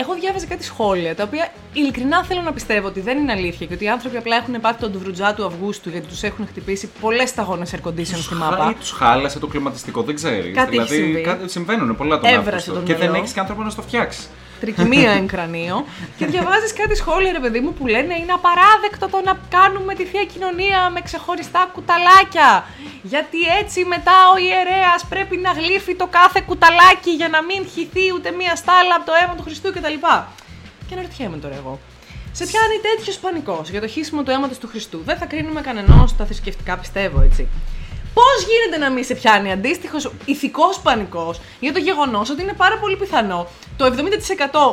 [0.00, 3.74] εγώ διάβαζα κάτι σχόλια τα οποία ειλικρινά θέλω να πιστεύω ότι δεν είναι αλήθεια και
[3.74, 7.28] ότι οι άνθρωποι απλά έχουν πάθει τον ντουβρουτζά του Αυγούστου γιατί τους έχουν χτυπήσει πολλές
[7.28, 8.70] σταγόνες air condition στη μάπα.
[8.70, 10.54] Ή τους χάλασε το κλιματιστικό, δεν ξέρεις.
[10.54, 11.20] Κάτι έχει δηλαδή, συμβεί.
[11.20, 12.72] κάτι- συμβαίνουν πολλά τον Έβρασε Αύγουστο.
[12.72, 13.16] τον Και δεν μυαλό.
[13.16, 14.28] έχεις και άνθρωπο να στο φτιάξεις.
[14.60, 15.84] Τρικυμία εν κρανίο.
[16.16, 20.04] και διαβάζεις κάτι σχόλια, ρε παιδί μου, που λένε είναι απαράδεκτο το να κάνουμε τη
[20.04, 22.64] θεία κοινωνία με ξεχωριστά κουταλάκια.
[23.02, 28.04] Γιατί έτσι μετά ο ιερέας πρέπει να γλύφει το κάθε κουταλάκι για να μην χυθεί
[28.14, 29.98] ούτε μία στάλα από το αίμα του Χριστού κτλ.
[30.86, 31.78] Και αναρωτιέμαι τώρα εγώ.
[32.32, 36.16] Σε πιάνει τέτοιος πανικός για το χύσιμο του αίματος του Χριστού; Δεν θα κρίνουμε κανενός
[36.16, 37.48] τα θρησκευτικά, πιστεύω έτσι.
[38.18, 42.78] Πώς γίνεται να μην σε πιάνει αντίστοιχος ηθικός πανικός για το γεγονός ότι είναι πάρα
[42.78, 43.90] πολύ πιθανό το 70%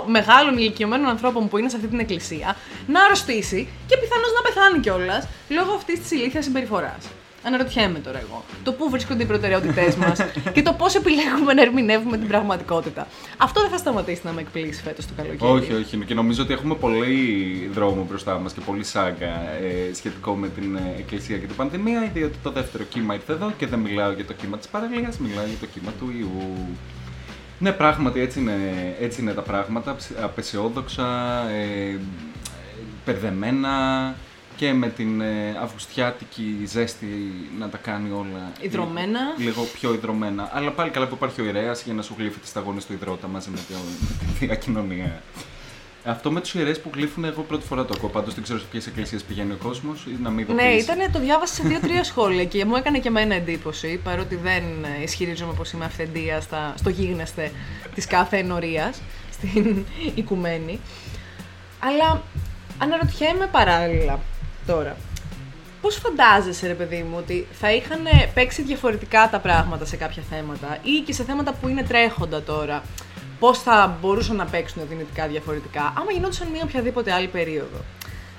[0.05, 2.55] μεγάλων ηλικιωμένων ανθρώπων που είναι σε αυτή την εκκλησία
[2.88, 7.05] να αρρωστήσει και πιθανώς να πεθάνει κιόλας λόγω αυτής της ηλίθιας συμπεριφοράς.
[7.45, 10.19] Αναρωτιέμαι τώρα εγώ το πού βρίσκονται οι προτεραιότητές μας
[10.53, 13.08] και το πώς επιλέγουμε να ερμηνεύουμε την πραγματικότητα.
[13.38, 15.51] Αυτό δεν θα σταματήσει να με εκπλήσει φέτος το καλοκαίρι.
[15.51, 15.97] Όχι, όχι.
[16.05, 19.25] Και νομίζω ότι έχουμε πολύ δρόμο μπροστά μας και πολύ σάγκα
[19.62, 22.10] ε, σχετικό με την ε, Εκκλησία και την πανδημία.
[22.13, 25.45] Διότι το δεύτερο κύμα ήρθε εδώ και δεν μιλάω για το κύμα της παραλίας, μιλάω
[25.45, 26.67] για το κύμα του ιού.
[27.60, 28.53] Ναι, πράγματι έτσι είναι,
[28.99, 29.95] έτσι είναι τα πράγματα.
[29.95, 31.08] ψ- Απεσιόδοξα,
[31.49, 31.97] ε,
[33.05, 33.69] περδεμένα
[34.56, 37.08] και με την ε, αυγουστιάτικη ζέστη
[37.60, 38.52] να τα κάνει όλα.
[38.62, 39.20] Ιδρωμένα.
[39.38, 40.50] Λίγο, λίγο πιο ιδρωμένα.
[40.54, 43.28] Αλλά πάλι καλά που υπάρχει ο ιερέα για να σου γλύφει τι σταγόνε του υδρότα
[43.28, 43.74] μαζί με, το,
[44.10, 45.22] με τη Θεία Κοινωνία.
[46.08, 48.10] Αυτό με τους ιερέε που γλύφουν, εγώ πρώτη φορά το ακούω.
[48.10, 50.91] Πάντως δεν ξέρω σε ποιες εκκλησίες πηγαίνει ο κόσμος ή να μην Ναι, ειδοποιήσει.
[50.91, 54.63] ήταν, το διάβασα σε δύο-τρία σχόλια και μου έκανε και εμένα εντύπωση, παρότι δεν
[55.00, 57.52] ε, ισχυρίζομαι πως είμαι αυθεντία στα, στο γίγνεσθε
[57.96, 60.80] της κάθε ενορίας, στην οικουμένη.
[61.80, 62.22] Αλλά
[62.78, 64.20] αναρωτιέμαι παράλληλα
[64.65, 64.95] τώρα.
[65.82, 70.78] Πώς φαντάζεσαι, ρε παιδί μου, ότι θα είχαν παίξει διαφορετικά τα πράγματα σε κάποια θέματα
[70.84, 72.84] ή και σε θέματα που είναι τρέχοντα τώρα.
[73.39, 77.84] Πώς θα μπορούσαν να παίξουν δυνητικά διαφορετικά, άμα γινόντουσαν μία οποιαδήποτε άλλη περίοδο;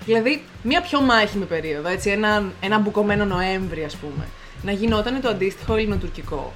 [0.04, 4.28] Δηλαδή, μία πιο μάχημη περίοδο, έτσι, ένα, ένα μπουκωμένο Νοέμβρη, ας πούμε,
[4.62, 6.52] να γινόταν το αντίστοιχο ελληνοτουρκικό.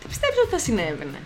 [0.00, 1.18] Τι πιστεύεις ότι θα συνέβαινε;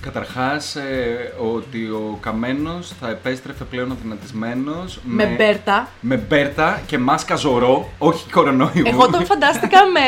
[0.00, 5.88] Καταρχάς, ε, ότι ο Καμένος θα επέστρεφε πλέον αδυνατισμένος Με, Μπέρτα.
[6.00, 8.82] με μπέρτα και μάσκα ζωρό, όχι κορονοϊού.
[8.84, 10.00] Εγώ τον φαντάστηκα με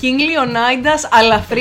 [0.00, 1.54] King Leonidas αλλά 300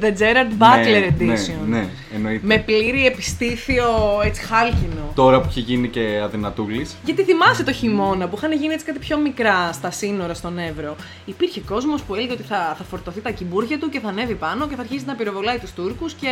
[0.00, 1.66] The Gerard Butler ναι, Edition.
[1.68, 2.46] Ναι, ναι, εννοείται.
[2.46, 3.84] Με πλήρη επιστήθιο
[4.24, 5.12] έτσι χάλκινο.
[5.14, 6.96] Τώρα που έχει γίνει και αδυνατούλης.
[7.04, 10.96] Γιατί θυμάσαι το χειμώνα που είχαν γίνει έτσι κάτι πιο μικρά στα σύνορα στον Εύρο.
[11.24, 14.66] Υπήρχε κόσμος που έλεγε ότι θα, θα φορτωθεί τα κυμπούργια του και θα ανέβει πάνω
[14.66, 16.28] και θα αρχίσει να πυροβολάει τους Τούρκους και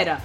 [0.00, 0.20] αέρα-αέρα.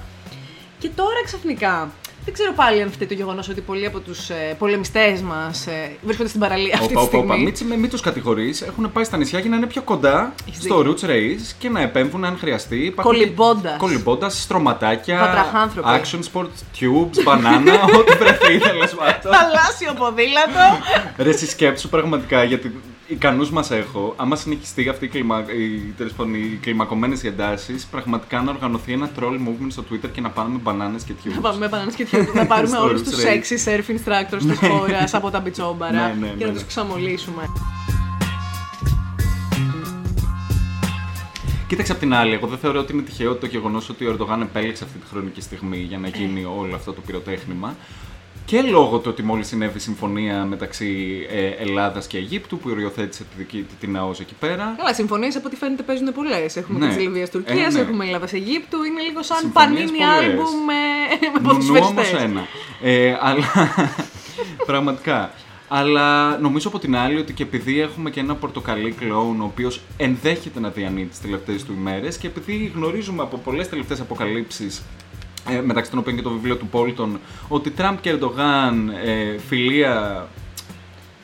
[0.79, 1.91] Και τώρα ξαφνικά
[2.25, 5.91] δεν ξέρω πάλι αν φταίει το γεγονός ότι πολλοί από τους ε, πολεμιστές μας ε,
[6.01, 7.33] βρίσκονται στην παραλία αυτή Όπα, τη όπα, όπα.
[7.33, 7.53] στιγμή.
[7.71, 8.61] Μην, μην τους κατηγορείς.
[8.61, 10.95] Έχουν πάει στα νησιά για να είναι πιο κοντά Έχεις στο δίκιο.
[11.01, 12.75] Roots Race και να επέμβουν αν χρειαστεί.
[12.85, 13.77] Υπάρχουν και- Κολυμπώντας.
[13.77, 15.19] Κολυμπώντας, στρωματάκια.
[15.19, 15.87] Βατραχάνθρωποι.
[15.91, 16.45] Action sport,
[16.79, 19.31] tubes, μπανάνα, ό,τι βρεθεί τέλος πάντων.
[19.33, 20.83] Θαλάσσιο ποδήλατο.
[21.17, 24.13] Ρε, εσύ σκέψου πραγματικά γιατί ικανούς μας έχω.
[24.17, 25.45] Άμα συνεχιστεί αυτή η, κλιμα...
[25.51, 30.21] η, τέλος πάντων, οι κλιμακωμένες εντάσεις, πραγματικά να οργανωθεί ένα troll movement στο Twitter και
[30.21, 31.33] να πάνε μπανάνε και tubes.
[31.33, 33.27] Να πάμε με μπανάνε και τιούμπ, να πάρουμε Στο όλους Roots τους Race.
[33.27, 36.53] sexy surf instructors της χώρας από τα μπιτσόμπαρα Ναι, ναι, και ναι, να ναι.
[36.53, 37.43] τους ξαμολύσουμε.
[41.67, 44.41] Κοίταξε απ' την άλλη, εγώ δεν θεωρώ ότι είναι τυχαίο το γεγονός ότι ο Ερντογάν
[44.41, 47.75] επέλεξε αυτή τη χρονική στιγμή για να γίνει όλο αυτό το πυροτέχνημα.
[48.45, 53.23] Και λόγω του ότι μόλις συνέβη η συμφωνία μεταξύ ε, Ελλάδας και Αιγύπτου που υιοθέτησε
[53.23, 54.73] τη δική τη την ΑΟΣ εκεί πέρα.
[54.77, 56.55] Καλά, συμφωνίες από ό,τι φαίνεται παίζουν πολλές.
[56.55, 56.87] Έχουμε Ναι.
[56.87, 57.83] και τη Λιβύα Τουρκίας, Ε, ναι.
[57.83, 58.83] έχουμε Ελλάδας Αιγύπτου.
[58.83, 60.29] Είναι λίγο σαν Συμφωνίες πανίνι πολλές.
[60.29, 62.21] άλμπουμ με, με Νουνού όμως ποδοσφαιριστές.
[62.21, 62.47] ένα.
[62.81, 63.45] Ε, αλλά.
[64.65, 65.31] πραγματικά.
[65.67, 69.81] Αλλά νομίζω από την άλλη ότι και επειδή έχουμε και ένα πορτοκαλί κλόουν ο οποίος
[69.97, 74.81] ενδέχεται να διανύει τις τελευταίες του ημέρες και επειδή γνωρίζουμε από πολλές τελευταίες αποκαλύψεις
[75.49, 80.27] ε, μεταξύ των οποίων και το βιβλίο του Πόλτον ότι Τραμπ και Ερντογάν ε, φιλία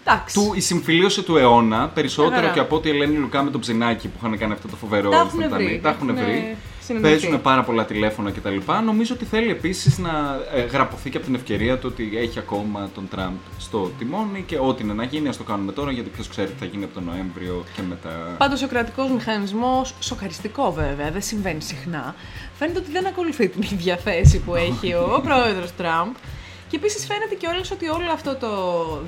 [0.05, 0.35] Εντάξει.
[0.35, 2.53] του, η συμφιλίωση του αιώνα περισσότερο Χαρά.
[2.53, 5.09] και από ότι η Ελένη Λουκά με τον Ψινάκη που είχαν κάνει αυτό το φοβερό
[5.09, 5.65] Τα έχουν Ινσταντανή.
[5.69, 6.57] βρει, Τα έχουν έχουν βρει.
[6.91, 7.21] Συνεννοηθεί.
[7.21, 8.57] Παίζουν πάρα πολλά τηλέφωνα κτλ.
[8.85, 12.89] Νομίζω ότι θέλει επίσης να ε, γραπωθεί και από την ευκαιρία του ότι έχει ακόμα
[12.93, 16.27] τον Τραμπ στο τιμόνι και ό,τι είναι να γίνει, ας το κάνουμε τώρα γιατί ποιος
[16.27, 18.35] ξέρει τι θα γίνει από τον Νοέμβριο και μετά.
[18.37, 22.15] Πάντως ο κρατικός μηχανισμός, σοκαριστικό βέβαια, δεν συμβαίνει συχνά,
[22.57, 26.13] φαίνεται ότι δεν ακολουθεί την ίδια θέση που έχει ο πρόεδρος Τραμπ.
[26.69, 28.49] Και επίσης φαίνεται κιόλας ότι όλο αυτό το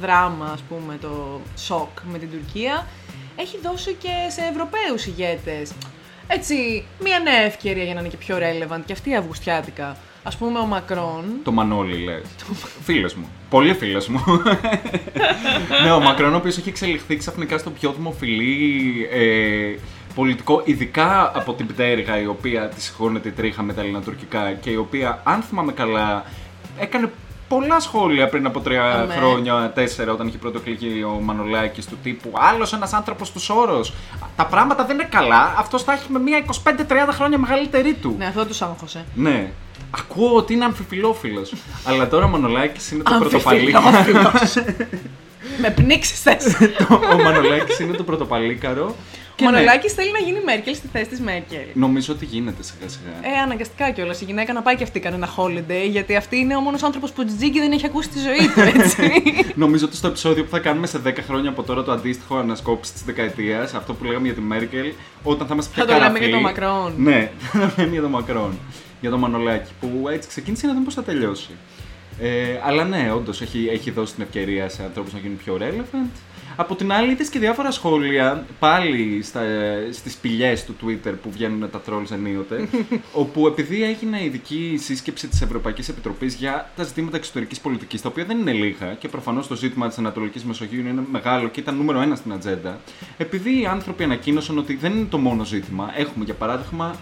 [0.01, 2.87] δράμα, ας πούμε, το σοκ με την Τουρκία,
[3.35, 5.71] έχει δώσει και σε Ευρωπαίους ηγέτες.
[6.27, 9.97] Έτσι, μια νέα ευκαιρία για να είναι και πιο relevant και αυτή αυγουστιάτικα.
[10.23, 11.23] Α πούμε, ο Μακρόν.
[11.43, 12.21] Το Μανώλη, λες.
[12.83, 13.27] φίλο μου.
[13.49, 14.21] Πολύ φίλο μου.
[15.83, 19.75] ναι, ο Μακρόν, ο οποίος έχει εξελιχθεί ξαφνικά στο πιο δημοφιλή ε,
[20.15, 24.69] πολιτικό, ειδικά από την πτέρυγα η οποία τη συγχώνεται η τρίχα με τα ελληνοτουρκικά και
[24.69, 26.25] η οποία, αν θυμάμαι καλά,
[26.79, 27.11] έκανε
[27.47, 29.13] πολλά σχόλια πριν από τρία Αμέ.
[29.13, 33.85] χρόνια, τέσσερα, όταν είχε πρώτο εκλεγεί ο Μανολάκης του τύπου Άλλος ένας άνθρωπος του όρο.
[34.35, 35.53] Τα πράγματα δεν είναι καλά.
[35.57, 36.71] Αυτός θα έχει με μία 25-30
[37.11, 38.15] χρόνια μεγαλύτερη του.
[38.17, 39.05] Ναι, αυτό του άγχωσε.
[39.13, 39.51] Ναι.
[39.91, 41.53] Ακούω ότι είναι αμφιφιλόφιλος.
[41.85, 43.75] αλλά τώρα ο Μανολάκης είναι το πρωτοπαλί.
[43.75, 44.53] Αμφιφιλόφιλος.
[45.61, 46.57] με πνίξεις θες.
[47.11, 48.95] ο Μανολάκης είναι το πρωτοπαλίκαρο.
[49.41, 51.59] Ο ναι, Μανολάκη θέλει να γίνει Μέρκελ στη θέση της Μέρκελ.
[51.73, 53.35] Νομίζω ότι γίνεται σιγά σιγά.
[53.35, 54.21] Ε, αναγκαστικά κιόλας.
[54.21, 57.25] Η γυναίκα να πάει και αυτή κανένα holiday, γιατί αυτή είναι ο μόνος άνθρωπος που
[57.25, 59.11] τζιτζίκι δεν έχει ακούσει τη ζωή του, έτσι.
[59.63, 62.93] Νομίζω ότι στο επεισόδιο που θα κάνουμε σε 10 χρόνια από τώρα το αντίστοιχο ανασκόπηση
[62.93, 64.91] της δεκαετίας, αυτό που λέγαμε για τη Μέρκελ,
[65.23, 66.93] όταν θα είμαστε πια Θα το λέμε καραφίλοι- για τον Μακρόν.
[66.97, 68.59] Ναι, θα το λέμε για τον Μακρόν.
[69.01, 71.49] Για τον Μανολάκη, που έτσι ξεκίνησε να δούμε πώς θα τελειώσει.
[72.19, 76.09] Ε, αλλά ναι, όντως έχει, έχει δώσει την ευκαιρία σε ανθρώπους να γίνουν πιο relevant.
[76.55, 79.41] Από την άλλη, είδες και διάφορα σχόλια πάλι στα,
[79.91, 82.67] στις πηγές του Twitter που βγαίνουν τα trolls ενίοτε,
[83.23, 88.25] όπου επειδή έγινε ειδική σύσκεψη της Ευρωπαϊκής Επιτροπής για τα ζητήματα εξωτερικής πολιτικής, τα οποία
[88.25, 92.01] δεν είναι λίγα και προφανώς το ζήτημα της Ανατολικής Μεσογείου είναι μεγάλο και ήταν νούμερο
[92.01, 92.79] ένα στην ατζέντα,
[93.17, 96.95] επειδή οι άνθρωποι ανακοίνωσαν ότι δεν είναι το μόνο ζήτημα, έχουμε για παράδειγμα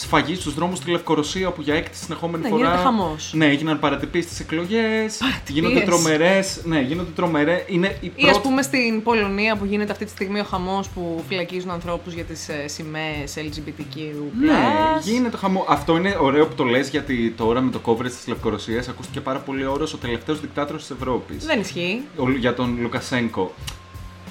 [0.00, 2.62] σφαγή στους δρόμους στη Λευκορωσία όπου για έκτη συνεχόμενη Ναι, φορά.
[2.62, 3.32] γίνεται χαμός.
[3.34, 5.18] Ναι, έγιναν παρατυπίες στις εκλογές.
[5.48, 6.60] Γίνονται τρομερές.
[6.64, 7.64] Ναι, γίνονται τρομερέ.
[7.68, 11.24] Είναι η Ή ας πούμε στην Πολωνία που γίνεται αυτή τη στιγμή ο χαμός που
[11.28, 13.98] φυλακίζουν ανθρώπους για τις ε, σημαίες LGBTQ.
[14.40, 14.58] Ναι,
[15.02, 15.64] γίνεται χαμό.
[15.68, 19.38] Αυτό είναι ωραίο που το λες γιατί τώρα με το coverage της Λευκορωσίας ακούστηκε πάρα
[19.38, 21.44] πολύ όρος ο τελευταίος δικτάτορας της Ευρώπης.
[21.44, 22.02] Δεν ισχύει.
[22.38, 23.54] Για τον Λουκασένκο.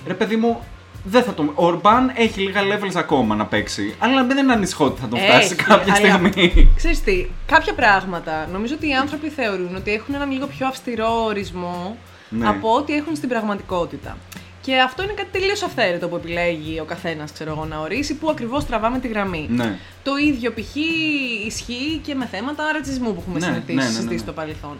[0.07, 0.63] Ρε παιδί μου,
[1.03, 1.51] δεν θα τον.
[1.55, 3.95] Ο Ορμπάν έχει λίγα levels ακόμα να παίξει.
[3.99, 6.67] Αλλά δεν ανησυχώ ότι θα τον φτάσει Έχει, κάποια αλλά- στιγμή.
[6.75, 11.23] Ξέρεις τι, κάποια πράγματα νομίζω ότι οι άνθρωποι θεωρούν ότι έχουν έναν λίγο πιο αυστηρό
[11.25, 11.97] ορισμό
[12.29, 12.47] Ναι.
[12.47, 14.17] από ό,τι έχουν στην πραγματικότητα.
[14.61, 18.29] Και αυτό είναι κάτι τελείως αυθαίρετο που επιλέγει ο καθένας, ξέρω εγώ, να ορίσει πού
[18.29, 19.47] ακριβώς τραβάμε τη γραμμή.
[19.49, 19.77] Ναι.
[20.03, 20.75] Το ίδιο π.χ.
[21.47, 24.21] ισχύει και με θέματα ρατσισμού που έχουμε Ναι, συνηθίσει, ναι, ναι, ναι, συζητήσει ναι.
[24.21, 24.77] στο παρελθόν.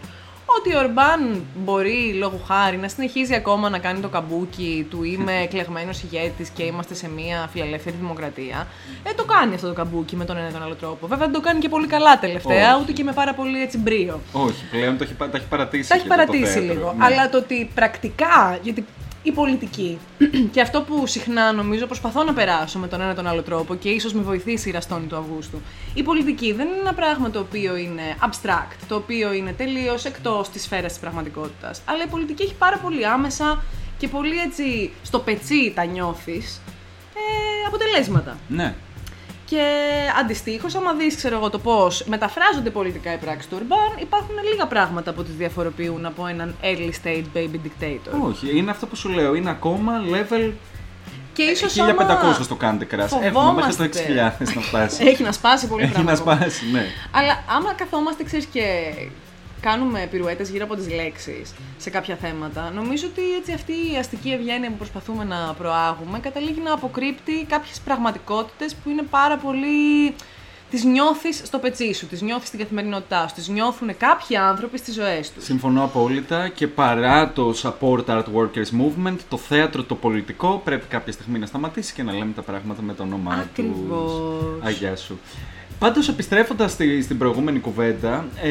[0.58, 5.32] Ότι ο Ορμπάν μπορεί λόγω χάρη να συνεχίζει ακόμα να κάνει το καμπούκι του είμαι
[5.42, 8.66] εκλεγμένος ηγέτης και είμαστε σε μια φιλελεύθερη δημοκρατία.
[9.02, 11.06] Ε, το κάνει αυτό το καμπούκι με τον ένα ή τον άλλο τρόπο.
[11.06, 12.82] Βέβαια δεν το κάνει και πολύ καλά τελευταία, Όχι.
[12.82, 14.20] ούτε και με πάρα πολύ έτσι μπρίο.
[14.32, 15.88] Όχι, πλέον το έχει, πα- τα έχει παρατήσει.
[15.88, 16.94] Τα έχει και το παρατήσει θέατρο, λίγο.
[16.98, 17.04] ναι.
[17.04, 18.84] Αλλά το ότι πρακτικά, γιατί
[19.22, 19.98] η πολιτική.
[20.52, 23.88] και αυτό που συχνά νομίζω προσπαθώ να περάσω με τον ένα τον άλλο τρόπο και
[23.88, 25.60] ίσως με βοηθήσει η Ραστόνη του Αυγούστου.
[25.94, 30.48] Η πολιτική δεν είναι ένα πράγμα το οποίο είναι abstract, το οποίο είναι τελείως εκτός
[30.48, 31.82] της σφαίρας της πραγματικότητας.
[31.84, 33.62] Αλλά η πολιτική έχει πάρα πολύ άμεσα
[33.98, 36.60] και πολύ έτσι στο πετσί τα νιώθεις
[37.14, 38.36] ε, αποτελέσματα.
[38.48, 38.74] Ναι.
[39.50, 39.62] Και
[40.20, 44.66] αντιστοίχως, άμα δεις, ξέρω εγώ, το πώς μεταφράζονται πολιτικά οι πράξεις του Ορμπάν, υπάρχουν λίγα
[44.66, 48.28] πράγματα που τις διαφοροποιούν από έναν early stage baby dictator.
[48.28, 49.34] Όχι, είναι αυτό που σου λέω.
[49.34, 50.50] Είναι ακόμα level
[51.32, 51.74] Και ίσως
[52.42, 53.16] 1500 το κάνετε κράσι.
[53.22, 55.04] Έχουμε μέχρι το 6.000 να φτάσει.
[55.06, 56.10] Έχει να σπάσει πολύ Έχει πράγμα.
[56.12, 56.36] να ακόμα.
[56.36, 56.84] σπάσει, ναι.
[57.10, 58.62] Αλλά άμα καθόμαστε, ξέρεις και
[59.60, 64.30] κάνουμε πυρουέτες γύρω από τις λέξεις σε κάποια θέματα, νομίζω ότι έτσι αυτή η αστική
[64.30, 70.14] ευγένεια που προσπαθούμε να προάγουμε καταλήγει να αποκρύπτει κάποιες πραγματικότητες που είναι πάρα πολύ...
[70.70, 74.94] Τις νιώθεις στο πετσί σου, τις νιώθεις στην καθημερινότητά σου, τις νιώθουν κάποιοι άνθρωποι στις
[74.94, 75.44] ζωές τους.
[75.44, 81.12] Συμφωνώ απόλυτα και παρά το support art workers movement, το θέατρο το πολιτικό πρέπει κάποια
[81.12, 83.64] στιγμή να σταματήσει και να λέμε τα πράγματα με το όνομά τους.
[83.64, 84.12] Ακριβώς.
[84.60, 85.18] Αγιά σου.
[85.80, 88.50] Πάντως επιστρέφοντας στη, στην προηγούμενη κουβέντα ε,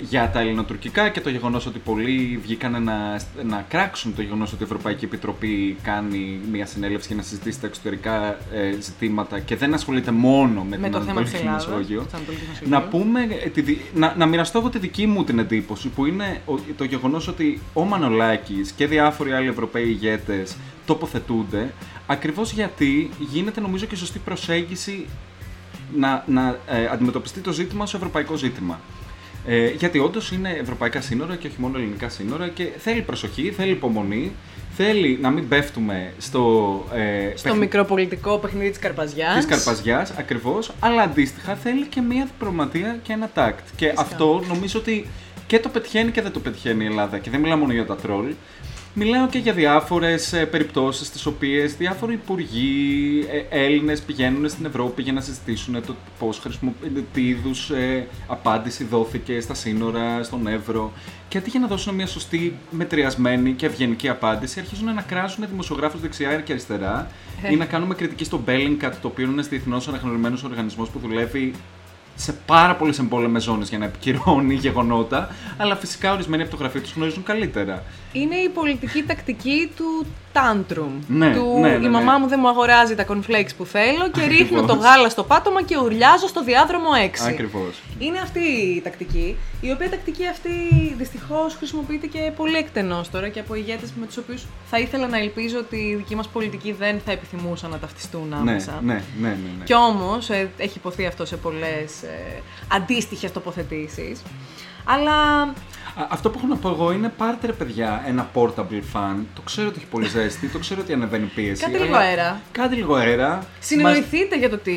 [0.00, 4.62] για τα ελληνοτουρκικά και το γεγονός ότι πολλοί βγήκαν να, να κράξουν το γεγονός ότι
[4.62, 9.74] η Ευρωπαϊκή Επιτροπή κάνει μια συνέλευση για να συζητήσει τα εξωτερικά ε, ζητήματα και δεν
[9.74, 11.66] ασχολείται μόνο με, με την το θέμα της Ανατολική Ελλάδας.
[11.66, 12.02] Μεσόγειο.
[12.02, 12.70] της Ανατολικής Μεσογείου.
[12.70, 16.06] Να πούμε, ε, τη δι- να, να μοιραστώ εγώ τη δική μου την εντύπωση που
[16.06, 20.56] είναι ο- το γεγονός ότι ο Μανολάκης και διάφοροι άλλοι Ευρωπαίοι ηγέτες
[20.86, 21.72] τοποθετούνται
[22.06, 25.06] ακριβώς γιατί γίνεται νομίζω και σωστή προσέγγιση
[25.96, 28.80] να, να ε, αντιμετωπιστεί το ζήτημα ως ευρωπαϊκό ζήτημα.
[29.46, 33.70] Ε, γιατί όντως είναι ευρωπαϊκά σύνορα και όχι μόνο ελληνικά σύνορα και θέλει προσοχή, θέλει
[33.70, 34.32] υπομονή,
[34.76, 39.36] θέλει να μην πέφτουμε στο, ε, Στο μικροπολιτικό παιχνίδι της Καρπαζιάς.
[39.36, 43.66] Της Καρπαζιάς, ακριβώς, αλλά αντίστοιχα θέλει και μια διπλωματία και ένα τάκτ.
[43.76, 44.00] Και Φυσικά.
[44.00, 45.06] αυτό νομίζω ότι
[45.46, 47.18] και το πετυχαίνει και δεν το πετυχαίνει η Ελλάδα.
[47.18, 48.34] Και δεν μιλάω μόνο για τα τρόλ.
[48.94, 55.12] Μιλάω και για διάφορες περιπτώσεις στις οποίες διάφοροι υπουργοί ε, Έλληνες πηγαίνουν στην Ευρώπη για
[55.12, 57.72] να συζητήσουν το πώς χρησιμοποιείται, τι είδους
[58.26, 60.92] απάντηση δόθηκε στα σύνορα, στον Εύρο.
[61.28, 66.00] Και αντί για να δώσουν μια σωστή, μετριασμένη και ευγενική απάντηση, αρχίζουν να κράζουν δημοσιογράφους
[66.00, 67.10] δεξιά και αριστερά
[67.42, 67.52] Ε.
[67.52, 71.52] ή να κάνουμε κριτική στο Bellingcat, το οποίο είναι ένας διεθνώς αναγνωρισμένος οργανισμός που δουλεύει
[72.14, 76.80] σε πάρα πολλές εμπόλεμες ζώνες για να επικυρώνει γεγονότα, αλλά φυσικά ορισμένοι από το γραφείο
[76.80, 77.82] τους γνωρίζουν καλύτερα.
[78.12, 80.90] Είναι η πολιτική τακτική του tantrum.
[81.06, 82.18] Ναι, του ναι, ναι, η μαμά ναι.
[82.18, 84.84] μου δεν μου αγοράζει τα cornflakes που θέλω και ρίχνω το Ακριβώς.
[84.84, 86.88] γάλα στο πάτωμα και ουρλιάζω στο διάδρομο
[87.22, 87.26] 6.
[87.28, 87.80] Ακριβώς.
[87.98, 88.40] Είναι αυτή
[88.76, 90.50] η τακτική, η οποία τακτική αυτή
[90.96, 95.18] δυστυχώς χρησιμοποιείται και πολύ εκτενώς τώρα και από ηγέτες με τους οποίους θα ήθελα να
[95.18, 98.80] ελπίζω ότι οι δικοί μας πολιτικοί δεν θα επιθυμούσαν να ταυτιστούν Ναι, άμεσα.
[98.84, 99.64] ναι, ναι, ναι, ναι.
[99.64, 104.22] Κι όμως έχει υποθεί αυτό σε πολλές ε, αντίστοιχες τοποθετήσεις.
[104.84, 105.40] Αλλά
[105.94, 109.16] Α, Αυτό που έχω να πω εγώ είναι πάρτε ρε παιδιά ένα portable fan.
[109.34, 111.62] Το ξέρω ότι έχει πολύ ζέστη, το ξέρω ότι ανεβαίνει η πίεση.
[111.62, 112.40] Κάντε αλλά λίγο αέρα.
[112.52, 113.46] Κάντε λίγο αέρα.
[113.60, 114.72] συνεννοηθείτε για το τι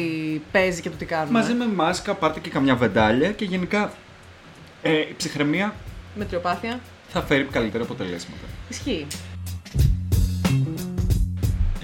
[0.52, 1.40] παίζει και το τι κάνουμε.
[1.40, 3.92] Μαζί με μάσκα πάρτε και καμιά βεντάλια και γενικά
[4.82, 5.74] ε, η ψυχραιμία
[6.16, 6.80] Μετριοπάθεια.
[7.08, 8.44] θα φέρει καλύτερα αποτελέσματα.
[8.70, 9.08] Ισχύει.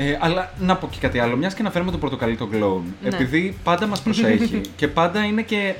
[0.03, 2.81] Ε, αλλά να πω και κάτι άλλο, μιας και να φέρουμε το πορτοκαλί το Glow.
[3.01, 3.07] Ναι.
[3.15, 5.73] Επειδή πάντα μας προσέχει και πάντα είναι και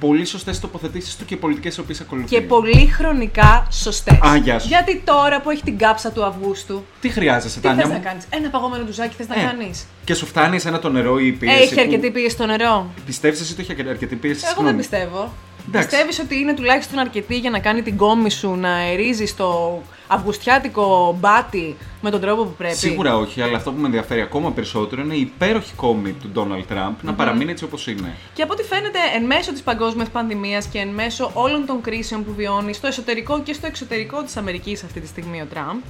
[0.00, 2.28] πολύ σωστές τοποθετήσεις του και οι πολιτικές τι οποίες ακολουθεί.
[2.28, 4.18] Και πολύ χρονικά σωστές.
[4.20, 4.68] Α, γεια σου.
[4.68, 8.08] Γιατί τώρα που έχει την κάψα του Αυγούστου, Τι χρειάζεσαι, τι Τάνια θες μου; να
[8.08, 11.26] κάνεις; Ένα παγωμένο ντουζάκι θες να Ε, κάνεις; Και σου φτάνει ένα το νερό ή
[11.26, 11.62] η πίεση.
[11.62, 12.86] Έχει που- αρκετή πίεση στο νερό.
[13.06, 14.40] Πιστεύεις εσύ ότι έχει αρκετή πίεση.
[14.44, 15.32] Εγώ Συγγνώμη; δεν πιστεύω.
[15.66, 15.88] Εντάξει.
[15.88, 21.16] Πιστεύεις ότι είναι τουλάχιστον αρκετή για να κάνει την κόμη σου να αερίζει στο αυγουστιάτικο
[21.20, 25.02] μπάτι με τον τρόπο που πρέπει; Σίγουρα όχι, αλλά αυτό που με ενδιαφέρει ακόμα περισσότερο
[25.02, 28.14] είναι η υπέροχη κόμη του Ντόναλτ Τραμπ να παραμείνει έτσι όπως είναι.
[28.34, 32.24] Και από ό,τι φαίνεται, εν μέσω της παγκόσμιας πανδημίας και εν μέσω όλων των κρίσεων
[32.24, 35.80] που βιώνει στο εσωτερικό και στο εξωτερικό της Αμερικής αυτή τη στιγμή ο Τραμπ,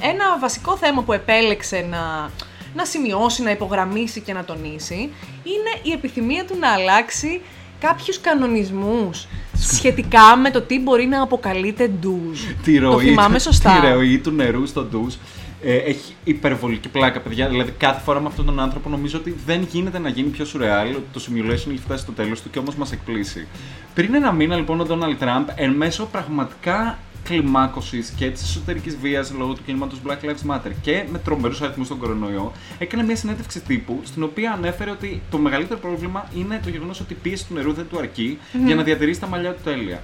[0.00, 2.30] ένα βασικό θέμα που επέλεξε να,
[2.74, 5.10] να σημειώσει, να υπογραμμίσει και να τονίσει
[5.42, 7.40] είναι η επιθυμία του να αλλάξει
[7.80, 9.26] κάποιους κανονισμούς
[9.58, 12.40] σχετικά με το τι μπορεί να αποκαλείται ντουζ.
[12.64, 13.70] Τη το ροή, θυμάμαι σωστά.
[13.80, 15.14] Τη ροή του νερού στο ντουζ.
[15.62, 17.48] Ε, έχει υπερβολική πλάκα, παιδιά.
[17.48, 20.88] Δηλαδή, κάθε φορά με αυτόν τον άνθρωπο νομίζω ότι δεν γίνεται να γίνει πιο σουρεάλ.
[21.12, 23.46] Το simulation έχει φτάσει στο τέλος του και όμως μας εκπλήσει.
[23.94, 29.32] Πριν ένα μήνα, λοιπόν, ο Ντόναλτ Τραμπ, εν μέσω πραγματικά κλιμάκωσης και της εσωτερικής βίας
[29.38, 33.60] λόγω του κινήματος Black Lives Matter και με τρομερούς αριθμούς στον κορονοϊό, έκανε μια συνέντευξη
[33.60, 37.54] τύπου στην οποία ανέφερε ότι το μεγαλύτερο πρόβλημα είναι το γεγονός ότι η πίεση του
[37.54, 40.02] νερού δεν του αρκεί για να διατηρήσει τα μαλλιά του τέλεια.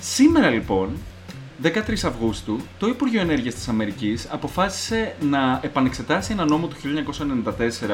[0.00, 0.88] Σήμερα λοιπόν
[1.62, 1.70] 13
[2.04, 6.76] Αυγούστου, το Υπουργείο Ενέργειας της Αμερικής αποφάσισε να επανεξετάσει ένα νόμο του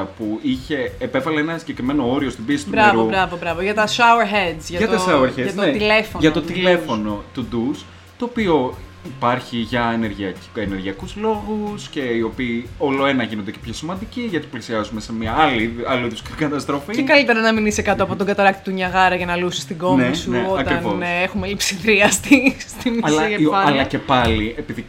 [0.01, 3.09] 1994 που είχε, επέβαλε ένα συγκεκριμένο όριο στην πίεση του Μπράβο, νερού.
[3.09, 3.63] μπράβο, μπράβο.
[3.63, 4.63] Για τα shower heads.
[4.69, 5.73] Για, Για, το, τα shower heads, για το ναι.
[5.73, 6.19] τηλέφωνο.
[6.21, 7.85] Για το του τηλέφωνο του ντους,
[8.19, 8.75] το οποίο
[9.17, 14.47] υπάρχει για ενεργειακ- ενεργειακούς λόγους και οι οποίοι όλο ένα γίνονται και πιο σημαντικοί γιατί
[14.47, 16.93] πλησιάζουμε σε μια άλλη, άλλο είδους καταστροφή.
[16.97, 19.79] Και καλύτερα να μην είσαι κάτω από τον καταράκτη του Νιαγάρα για να λούσεις την
[19.79, 20.93] κόμμα Ναι, σου ναι, όταν ακριβώς.
[21.01, 23.73] ε, έχουμε λειψιδρία στη, στη μισή αλλά, επιφάνεια.
[23.73, 24.85] αλλά και πάλι, επειδή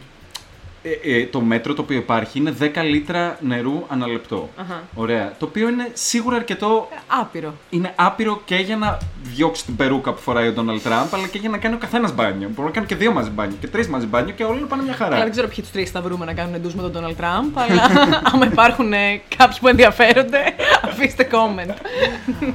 [0.82, 4.48] ε, ε, το μέτρο το οποίο υπάρχει είναι 10 λίτρα νερού ανά λεπτό.
[4.56, 4.82] Αχα.
[4.94, 5.32] Ωραία.
[5.38, 6.88] Το οποίο είναι σίγουρα αρκετό.
[7.20, 7.54] Άπειρο.
[7.70, 11.38] Είναι άπειρο και για να διώξει την περούκα που φοράει ο Ντόναλτ Τραμπ, αλλά και
[11.38, 12.48] για να κάνει ο καθένας μπάνιο.
[12.48, 14.82] Μπορούν να κάνουν και δύο μαζί μπάνιο και τρεις μαζί μπάνιο και όλοι να πάνε
[14.82, 15.14] μια χαρά.
[15.14, 17.58] Αλλά δεν ξέρω ποιοι τους τρεις θα βρούμε να κάνουν εντούς με τον Donald Τραμπ,
[17.58, 17.82] αλλά
[18.32, 20.38] άμα υπάρχουν ε, κάποιοι που ενδιαφέρονται,
[20.88, 21.74] αφήστε comment.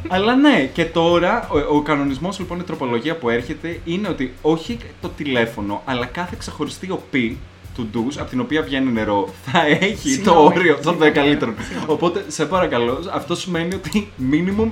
[0.08, 4.78] Αλλά ναι, και τώρα ο, ο κανονισμός, λοιπόν, η τροπολογία που έρχεται είναι ότι όχι
[5.02, 7.38] το τηλέφωνο, αλλά κάθε ξεχωριστή οπή
[7.76, 10.58] του ντους, από την οποία βγαίνει νερό, θα έχει το Συγγνώμη.
[10.58, 11.56] όριο των 10 λίτρων.
[11.86, 14.70] Οπότε, σε παρακαλώ, αυτό σημαίνει ότι minimum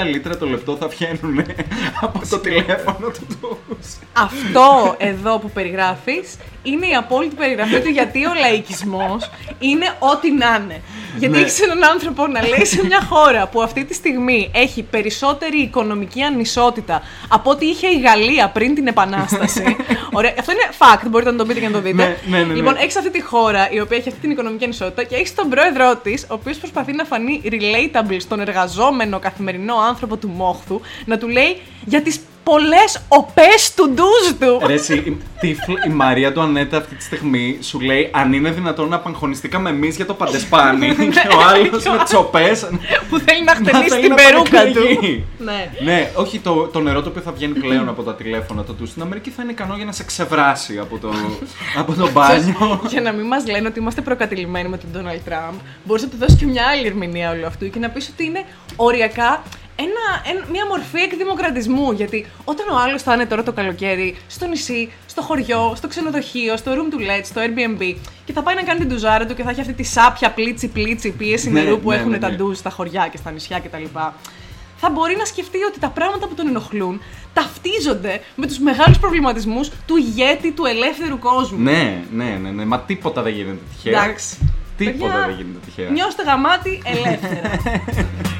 [0.00, 1.44] 60 λίτρα το λεπτό θα βγαίνουν
[2.00, 3.86] από το τηλέφωνο του ντους.
[4.12, 10.60] Αυτό εδώ που περιγράφεις είναι η απόλυτη περιγραφή του γιατί ο λαϊκισμός είναι ό,τι να
[10.62, 10.82] είναι.
[11.18, 11.40] Γιατί Ναι.
[11.40, 16.22] έχεις έναν άνθρωπο να λέει σε μια χώρα που αυτή τη στιγμή έχει περισσότερη οικονομική
[16.22, 19.76] ανισότητα από ό,τι είχε η Γαλλία πριν την Επανάσταση.
[20.12, 22.02] Ωραία, αυτό είναι fact, μπορείτε να το πείτε και να το δείτε.
[22.02, 22.54] Ναι, ναι, ναι, ναι.
[22.54, 25.48] Λοιπόν, έχεις αυτή τη χώρα η οποία έχει αυτή την οικονομική ανισότητα και έχεις τον
[25.48, 31.18] πρόεδρό της, ο οποίος προσπαθεί να φανεί relatable στον εργαζόμενο καθημερινό άνθρωπο του Μόχθου, να
[31.18, 34.66] του λέει για τις πολλές οπές του ντουζ του.
[34.66, 38.50] Ρε, εσύ, η, τύφλ- η Μαρία του Ανέτα αυτή τη στιγμή σου λέει αν είναι
[38.50, 42.50] δυνατόν να απαγχωνιστήκαμε εμείς για το παντεσπάνι και ο άλλος με τσοπέ.
[43.10, 44.50] που θέλει να θέλει χτενίσει την να περούκα του.
[44.72, 45.24] πανεκλεγεί.
[45.38, 45.70] ναι.
[45.84, 49.02] Ναι, όχι το, το νερό το οποίο θα βγαίνει πλέον από τα τηλέφωνα του στην
[49.02, 51.10] Αμερική θα είναι ικανό για να σε ξεβράσει από το,
[51.78, 52.80] από το μπάνιο.
[52.90, 56.16] Για να μην μας λένε ότι είμαστε προκατηλημένοι με τον Donald Τραμπ, μπορείς να του
[56.16, 58.44] δώσεις και μια άλλη ερμηνεία όλου αυτού και να πεις ότι είναι
[58.76, 59.42] οριακά
[59.84, 61.92] ένα, ένα- μια μορφή εκδημοκρατισμού.
[61.92, 66.56] Γιατί όταν ο άλλος θα είναι τώρα το καλοκαίρι στο νησί, στο χωριό, στο ξενοδοχείο,
[66.56, 69.42] στο room to let, στο Airbnb και θα πάει να κάνει την ντουζάρα του και
[69.42, 72.28] θα έχει αυτή τη σάπια πλίτσι πλίτσι πίεση Ναι, νερού που ναι, έχουν ναι, τα
[72.30, 72.36] ναι.
[72.36, 73.84] ντουζ στα χωριά και στα νησιά κτλ.
[74.82, 77.00] Θα μπορεί να σκεφτεί ότι τα πράγματα που τον ενοχλούν
[77.34, 81.58] ταυτίζονται με τους μεγάλους προβληματισμούς του ηγέτη του ελεύθερου κόσμου.
[81.62, 84.02] ναι, ναι, ναι, ναι, μα τίποτα δεν γίνεται τυχαία.
[84.02, 84.36] Εντάξει.
[84.76, 85.88] Τίποτα Παιδιά, δεν γίνεται τυχαία.
[85.90, 87.50] Νιώστε γαμάτι ελεύθερα.